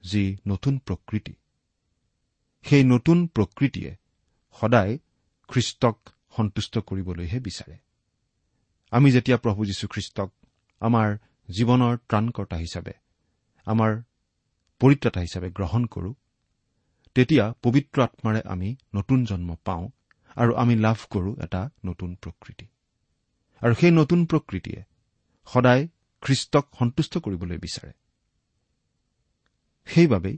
যি 0.03 0.37
নতুন 0.47 0.77
প্ৰকৃতি 0.77 1.33
সেই 2.65 2.83
নতুন 2.83 3.27
প্ৰকৃতিয়ে 3.27 3.91
সদায় 4.61 4.97
খ্ৰীষ্টক 5.49 6.09
সন্তুষ্ট 6.37 6.77
কৰিবলৈহে 6.79 7.39
বিচাৰে। 7.39 7.84
আমি 8.95 9.09
যেতিয়া 9.11 9.37
প্ৰভু 9.37 9.61
যীশুখ্ৰীষ্টক 9.65 10.29
আমাৰ 10.81 11.07
জীৱনৰ 11.49 11.95
ত্ৰাণকৰ্তা 12.09 12.57
হিচাপে 12.57 12.93
আমাৰ 13.67 13.91
পৰিত্ৰাতা 14.81 15.19
হিচাপে 15.21 15.49
গ্ৰহণ 15.49 15.83
কৰোঁ 15.85 16.13
তেতিয়া 17.15 17.45
পবিত্ৰ 17.63 17.97
আত্মাৰে 18.01 18.41
আমি 18.45 18.69
নতুন 18.95 19.19
জন্ম 19.25 19.49
পাওঁ 19.65 19.85
আৰু 20.35 20.51
আমি 20.55 20.75
লাভ 20.75 20.97
কৰোঁ 21.09 21.33
এটা 21.43 21.61
নতুন 21.85 22.15
প্ৰকৃতি। 22.15 22.65
আৰু 23.61 23.73
সেই 23.75 23.91
নতুন 23.91 24.25
প্ৰকৃতিয়ে 24.25 24.81
সদায় 25.47 25.83
খ্ৰীষ্টক 26.23 26.65
সন্তুষ্ট 26.79 27.13
কৰিবলৈ 27.17 27.57
বিচাৰে। 27.57 27.93
সেইবাবেই 29.87 30.37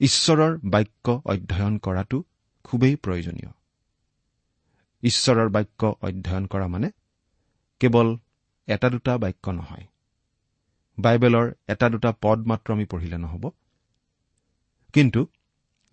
ঈশ্বৰৰ 0.00 0.52
বাক্য 0.64 1.06
অধ্যয়ন 1.24 1.74
কৰাটো 1.78 2.18
খুবেই 2.64 2.94
প্ৰয়োজনীয়। 2.96 3.50
ঈশ্বৰৰ 5.02 5.48
বাক্য 5.48 5.80
অধ্যয়ন 6.02 6.46
কৰা 6.46 6.66
মানে 6.66 6.88
কেৱল 7.80 8.08
এটা 8.66 8.90
দুটা 8.90 9.18
বাক্য 9.18 9.50
নহয়। 9.50 9.86
বাইবেলৰ 10.98 11.46
এটা 11.68 11.86
দুটা 11.90 12.10
পদ 12.22 12.38
মাত্ৰ 12.46 12.72
আমি 12.72 12.84
পঢ়িলে 12.84 13.18
নহ'ব। 13.18 13.50
কিন্তু 14.92 15.26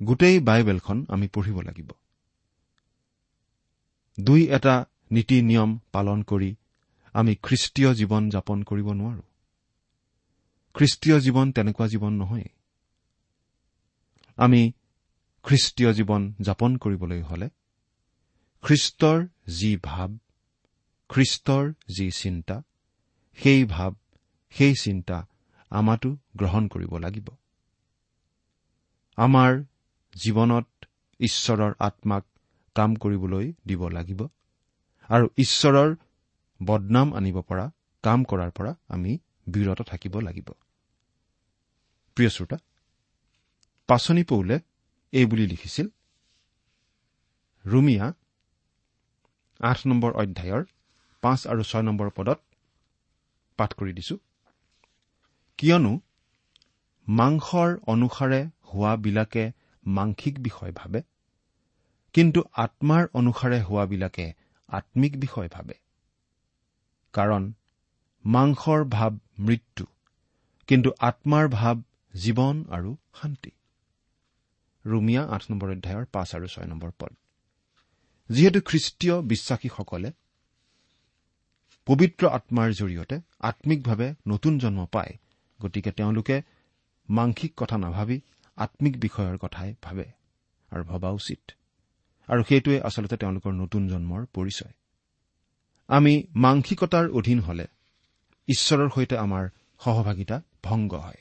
গোটেই 0.04 0.40
বাইবেলখন 0.40 1.06
আমি 1.10 1.28
পঢ়িব 1.28 1.62
লাগিব। 1.62 1.92
দুই 4.20 4.42
এটা 4.48 4.86
নীতি 5.12 5.42
নিয়ম 5.42 5.80
পালন 5.92 6.24
কৰি 6.24 6.56
আমি 7.14 7.36
খ্ৰীষ্টীয় 7.36 7.94
জীৱন 7.94 8.30
যাপন 8.30 8.64
কৰিব 8.64 8.88
নোৱাৰো। 8.92 9.24
খ্ৰীষ্টীয় 10.76 11.20
জীৱন 11.20 11.52
তেনেকুৱা 11.52 11.88
জীৱন 11.88 12.14
নহয় 12.14 12.48
আমি 14.38 14.72
খ্ৰীষ্টীয় 15.46 15.92
জীৱন 15.94 16.34
যাপন 16.42 16.78
কৰিবলৈ 16.78 17.22
হলে 17.22 17.50
খ্ৰীষ্টৰ 18.64 19.28
যি 19.48 19.78
ভাৱ 19.84 20.10
খ্ৰীষ্টৰ 21.14 21.66
যি 21.98 22.08
চিন্তা 22.12 22.56
সেই 23.38 23.62
ভাৱ 23.66 23.92
সেই 24.54 24.74
চিন্তা 24.76 25.18
আমাতো 25.72 26.10
গ্ৰহণ 26.36 26.64
কৰিব 26.68 26.94
লাগিব। 26.98 27.28
আমাৰ 29.18 29.52
জীৱনত 30.14 30.68
ঈশ্বৰৰ 31.20 31.74
আত্মাক 31.80 32.24
কাম 32.76 32.92
কৰিবলৈ 32.96 33.46
দিব 33.66 33.82
লাগিব 33.90 34.22
আৰু 35.10 35.26
ঈশ্বৰৰ 35.38 35.90
বদনাম 36.60 37.08
আনিব 37.14 37.38
পৰা 37.50 37.66
কাম 38.04 38.20
কৰাৰ 38.30 38.52
পৰা 38.58 38.72
আমি 38.88 39.12
বিৰত 39.48 39.80
থাকিব 39.92 40.14
লাগিব। 40.20 40.48
প্ৰিয় 42.18 42.30
শ্ৰোতা 42.30 42.58
পাচনি 43.90 44.24
পৌলে 44.24 44.56
এই 45.14 45.26
বুলি 45.26 45.46
লিখিছিল 45.48 45.88
ৰুমিয়া 47.66 48.06
আঠ 49.60 49.80
নম্বৰ 49.88 50.12
অধ্যায়ৰ 50.22 50.64
পাঁচ 51.24 51.40
আৰু 51.48 51.64
ছয় 51.64 51.84
নম্বৰ 51.84 52.10
পদত 52.18 52.40
পাঠ 53.60 53.72
কৰি 53.74 53.94
দিছো। 53.94 54.16
কিয়নো 55.60 55.94
মাংসৰ 57.08 57.70
অনুসাৰে 57.88 58.42
হোৱাবিলাকে 58.70 59.44
মাংসিক 59.84 60.36
বিষয় 60.40 60.74
ভাবে 60.76 61.00
কিন্তু 62.16 62.40
আত্মাৰ 62.64 63.04
অনুসাৰে 63.14 63.60
হোৱাবিলাকে 63.62 64.26
আম্মিক 64.70 65.14
বিষয় 65.20 65.50
ভাবে। 65.52 65.76
কাৰণ 67.14 67.44
মাংসৰ 68.26 68.80
ভাৱ 68.90 69.14
মৃত্যু 69.40 69.86
কিন্তু 70.70 70.90
আত্মাৰ 71.00 71.46
ভাৱ 71.50 71.78
জীৱন 72.14 72.56
আৰু 72.70 72.92
শান্তি। 73.22 73.52
ৰুমিয়া 74.86 75.24
আঠ 75.36 75.44
নম্বৰ 75.52 75.70
অধ্যায়ৰ 75.72 76.06
পাঁচ 76.12 76.30
আৰু 76.36 76.48
ছয় 76.48 76.68
নম্বৰ 76.68 76.92
পদ। 77.00 77.14
যিহেতু 78.30 78.60
খ্ৰীষ্টীয় 78.68 79.16
বিশ্বাসীসকলে 79.32 80.10
পবিত্ৰ 81.88 82.28
আত্মাৰ 82.28 82.72
জৰিয়তে 82.72 83.22
আম্মিকভাৱে 83.40 84.14
নতুন 84.28 84.58
জন্ম 84.58 84.86
পায়। 84.86 85.18
গতিকে 85.62 85.92
তেওঁলোকে 85.92 86.42
মাংসিক 87.10 87.54
কথা 87.58 87.78
নাভাবি 87.78 88.22
আম্মিক 88.56 89.00
বিষয়ৰ 89.00 89.38
কথাই 89.38 89.76
ভাবে 89.82 90.06
আৰু 90.72 90.84
ভবা 90.84 91.10
উচিত। 91.10 91.52
আৰু 92.28 92.44
সেইটোৱে 92.44 92.82
আচলতে 92.82 93.18
তেওঁলোকৰ 93.18 93.52
নতুন 93.52 93.88
জন্মৰ 93.88 94.26
পৰিচয়। 94.26 94.74
আমি 95.88 96.24
মাংসিকতাৰ 96.36 97.10
অধীন 97.10 97.40
হলে 97.40 97.68
ঈশ্বৰৰ 98.48 98.90
সৈতে 98.90 99.18
আমাৰ 99.18 99.50
সহভাগিতা 99.80 100.42
ভংগ 100.64 100.94
হয়। 100.94 101.18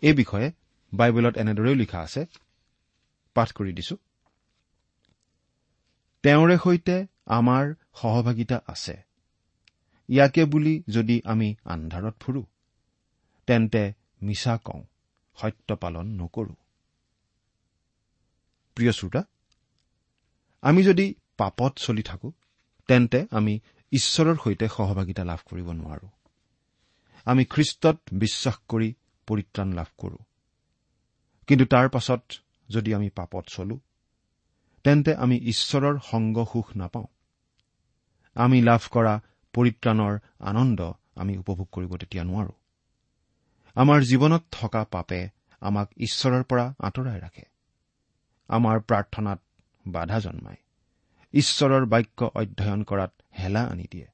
এই 0.00 0.12
বিষয়ে 0.12 0.52
বাইবেলত 0.94 1.36
এনেদৰেও 1.36 1.74
লিখা 1.74 2.00
আছে। 2.00 2.26
পাঠ 3.34 3.52
কৰি 3.52 3.72
দিছো। 3.72 3.96
তেওঁৰে 6.22 6.58
সৈতে 6.58 7.06
আমাৰ 7.26 7.74
সহভাগিতা 7.94 8.60
আছে। 8.66 9.11
ইয়াকে 10.08 10.44
বুলি 10.44 10.82
যদি 10.88 11.22
আমি 11.24 11.54
আন্ধাৰত 11.64 12.14
ফুৰো 12.20 12.42
তেন্তে 13.46 13.92
মিছা 14.22 14.58
কওঁ 14.58 14.82
সত্য 15.36 15.76
পালন 15.76 16.06
নকৰো। 16.06 16.54
প্ৰিয় 18.74 18.92
শ্ৰোতা 18.92 19.24
আমি 20.62 20.82
যদি 20.82 21.14
পাপত 21.36 21.72
চলি 21.76 22.02
থাকো 22.02 22.32
তেন্তে 22.86 23.26
আমি 23.30 23.60
ঈশ্বৰৰ 23.92 24.36
সৈতে 24.44 24.68
সহভাগিতা 24.68 25.24
লাভ 25.24 25.38
কৰিব 25.46 25.72
নোৱাৰো। 25.72 26.08
আমি 27.24 27.44
খ্ৰীষ্টত 27.44 27.98
বিশ্বাস 28.12 28.56
কৰি 28.68 28.94
পৰিত্ৰাণ 29.26 29.72
লাভ 29.72 29.86
কৰো। 29.98 30.18
কিন্তু 31.46 31.64
তাৰ 31.64 31.88
পাছত 31.88 32.22
যদি 32.68 32.94
আমি 32.94 33.10
পাপত 33.10 33.44
চলো 33.48 33.80
তেন্তে 34.84 35.14
আমি 35.14 35.36
ঈশ্বৰৰ 35.36 35.98
সংগ 36.10 36.44
সুখ 36.44 36.76
নাপাওঁ। 36.76 37.06
আমি 38.34 38.62
লাভ 38.62 38.80
কৰা 38.90 39.20
পৰিত্ৰাণৰ 39.54 40.18
আনন্দ 40.40 40.80
আমি 41.16 41.38
উপভোগ 41.38 41.68
কৰিব 41.72 41.96
তেতিয়া 41.96 42.24
নোৱাৰো। 42.24 42.52
আমাৰ 43.74 44.02
জীৱনত 44.02 44.42
থকা 44.52 44.84
পাপে 44.84 45.28
আমাক 45.60 45.88
ঈশ্বৰৰ 45.96 46.42
পৰা 46.42 46.74
আঁতৰাই 46.78 47.20
ৰাখে। 47.20 47.44
আমাৰ 48.48 48.80
প্ৰাৰ্থনাত 48.80 49.40
বাধা 49.88 50.18
জন্মায়। 50.20 50.56
ঈশ্বৰৰ 51.32 51.84
বাক্য 51.84 52.30
অধ্যয়ন 52.34 52.82
কৰাত 52.82 53.12
হেলা 53.38 53.62
আনি 53.64 53.86
দিয়ে। 53.90 54.06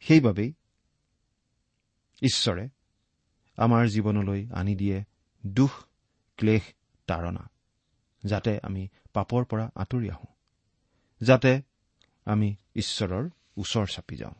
সেইবাবেই 0.00 0.52
ঈশ্বৰে 2.22 2.68
আমাৰ 3.56 3.86
জীৱনলৈ 3.86 4.48
আনি 4.50 4.74
দিয়ে 4.76 5.04
দুখ 5.46 5.72
ক্লেশ 6.38 6.62
তাৰণা 7.06 7.48
যাতে 8.24 8.60
আমি 8.62 8.88
পাপৰ 9.12 9.44
পৰা 9.44 9.70
আঁতৰি 9.74 10.10
আহোঁ। 10.10 10.26
যাতে 11.20 11.62
আমি 12.24 12.56
ঈশ্বৰৰ 12.74 13.30
ওচৰ 13.56 13.86
চাপি 13.86 14.16
যাওঁ। 14.16 14.34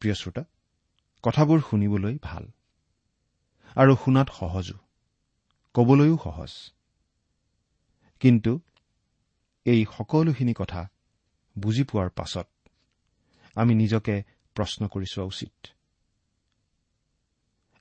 প্ৰিয় 0.00 0.14
শ্ৰোতা 0.14 0.44
কথাবোৰ 1.24 1.60
শুনিবলৈ 1.70 2.18
ভাল 2.22 2.44
আৰু 3.76 3.92
শুনাত 3.96 4.28
সহজো 4.30 4.78
কবলৈও 5.74 6.16
সহজ। 6.24 6.52
কিন্তু 8.20 8.52
এই 9.66 9.80
সকলোখিনি 9.96 10.54
কথা 10.56 10.88
বুজি 11.56 11.84
পোৱাৰ 11.84 12.10
পাছত 12.10 12.48
আমি 13.56 13.74
নিজকে 13.74 14.14
প্ৰশ্ন 14.56 14.88
কৰি 14.88 15.06
চোৱা 15.12 15.24
উচিত। 15.24 15.54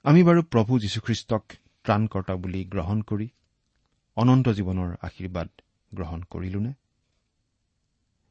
আমি 0.06 0.22
বাৰু 0.24 0.42
প্ৰভু 0.44 0.80
যীশুখ্ৰীষ্টক 0.80 1.44
ত্ৰাণকৰ্তা 1.84 2.34
বুলি 2.36 2.62
গ্ৰহণ 2.66 3.02
কৰি 3.02 3.28
অনন্ত 4.18 4.48
জীৱনৰ 4.50 4.90
আশীৰ্বাদ 5.02 5.50
গ্ৰহণ 5.94 6.20
কৰিলোনে? 6.24 6.74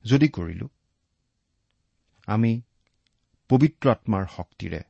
যদি 0.04 0.28
কৰিলো 0.28 0.68
আমি 2.28 2.62
পবিত্ৰ 3.50 3.90
আত্মাৰ 3.90 4.24
শক্তিৰে 4.36 4.80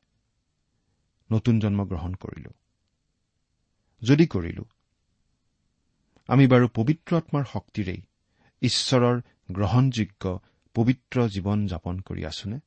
নতুন 1.31 1.59
জন্ম 1.59 1.85
গ্ৰহণ 1.85 2.13
কৰিলো। 2.13 2.51
যদি 4.01 4.27
কৰিলো 4.27 4.63
আমি 6.27 6.47
বাৰু 6.47 6.67
পবিত্ৰ 6.73 7.17
আত্মাৰ 7.17 7.45
শক্তিৰেই 7.53 8.01
ঈশ্বৰৰ 8.61 9.21
গ্ৰহণযোগ্য 9.51 10.39
পবিত্ৰ 10.75 11.27
জীৱন 11.27 11.67
যাপন 11.67 11.99
কৰি 11.99 12.25
আছোনে? 12.25 12.59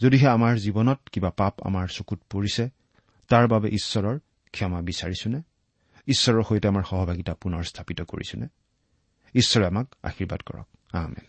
যদিহে 0.00 0.28
আমাৰ 0.28 0.54
জীৱনত 0.56 1.00
কিবা 1.08 1.30
পাপ 1.30 1.54
আমাৰ 1.60 1.86
চকুত 1.88 2.20
পৰিছে 2.30 2.64
তাৰ 3.28 3.46
বাবে 3.48 3.68
ঈশ্বৰৰ 3.68 4.18
ক্ষমা 4.54 4.80
বিচাৰিছোনে? 4.80 5.40
ঈশ্বৰৰ 6.06 6.42
সৈতে 6.42 6.68
আমাৰ 6.68 6.84
সহভাগিতা 6.84 7.34
পুনৰ 7.34 7.62
স্থাপিত 7.62 8.00
কৰিছোনে? 8.02 8.46
ঈশ্বৰে 9.34 9.66
আমাক 9.66 9.86
আশীৰ্বাদ 10.02 10.42
কৰক। 10.42 10.79
আহমেদ 10.94 11.26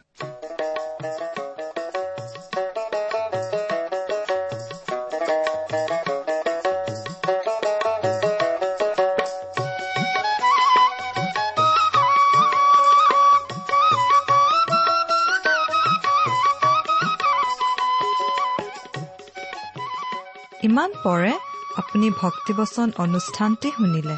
ইমান 20.68 20.92
পৰে 21.04 21.34
আপুনি 21.78 22.08
ভক্তিবচন 22.22 22.88
অনুষ্ঠানটি 22.98 23.70
শুনিলে। 23.78 24.18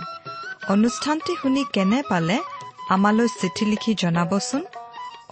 অনুষ্ঠানটি 0.74 1.34
শুনি 1.42 1.62
কেনে 1.74 2.00
পালে 2.10 2.38
আমালৈ 2.94 3.28
চিঠি 3.40 3.66
লিখি 3.66 3.92
জনাবচোন? 4.02 4.64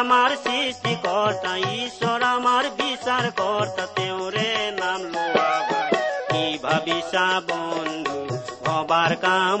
ঈশ্বৰ 0.00 0.06
আমাৰ 0.06 0.32
সৃষ্টিকৰ্তা 0.36 1.50
ঈশ্বৰ 1.78 2.22
আমাৰ 2.26 2.68
বিচাৰ 2.78 3.26
কৰ্তা 3.36 3.84
তেওঁৰে 3.96 4.46
নাম 4.78 5.04
লোৱা 5.06 5.50
ভাই 5.68 6.00
কি 6.30 6.44
ভাবিছা 6.62 7.26
বন্ধু 7.44 8.18
ভবাৰ 8.64 9.16
কাম 9.20 9.60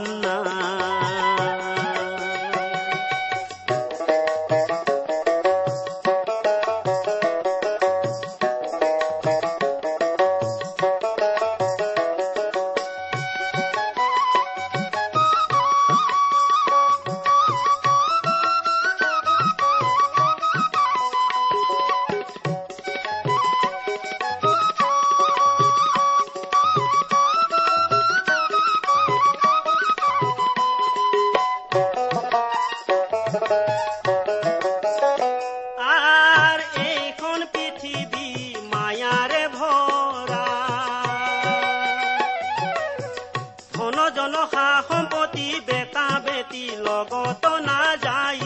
জন 44.52 44.56
সা 44.56 44.82
সম্পত্তি 44.88 45.60
বেটা 45.66 46.20
বেটি 46.24 46.70
লগত 46.76 47.46
নাযায় 47.46 48.38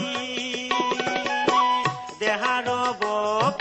দেহাৰ 2.19 2.67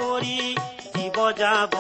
কৰি 0.01 0.57
জীৱ 0.97 1.33
যাব 1.33 1.75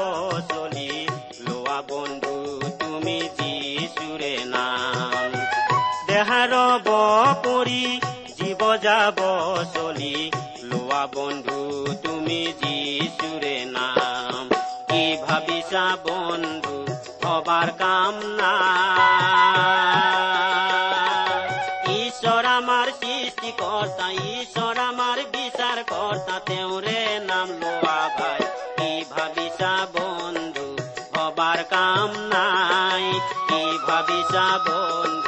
চলি। 0.48 1.06
লোৱা 1.40 1.82
বন্ধু 1.88 2.60
তুমি 2.80 3.28
যিচুৰে 3.38 4.36
নাম। 4.44 5.30
দেহাৰ 6.06 6.52
কৰি 7.44 8.00
জীৱ 8.38 8.78
যাব 8.82 9.18
চলি। 9.74 10.30
লোৱা 10.62 11.06
বন্ধু 11.14 11.94
তুমি 12.02 12.52
যিচুৰে 12.62 13.64
নাম। 13.64 14.48
কি 14.90 15.16
ভাবিছা 15.28 15.96
বন্ধু 16.04 16.86
হবাৰ 17.24 17.70
কাম 17.78 18.14
নাই। 18.14 20.43
সৃষ্টিকৰ্তা 24.04 24.40
ঈশ্বৰ 24.40 24.78
আমাৰ 24.78 25.18
বিচাৰ 25.32 25.78
কৰ্তা 25.84 26.36
তেওঁৰে 26.46 26.98
নাম 27.26 27.48
লোৱা 27.60 28.00
ভাই। 28.18 28.40
কি 28.78 28.90
ভাবিছা 29.10 29.72
বন্ধু 29.92 30.66
হবাৰ 31.14 31.62
কাম 31.70 32.10
নাই। 32.28 33.04
কি 33.48 33.62
ভাবিছা 33.86 34.46
বন্ধু 34.66 35.23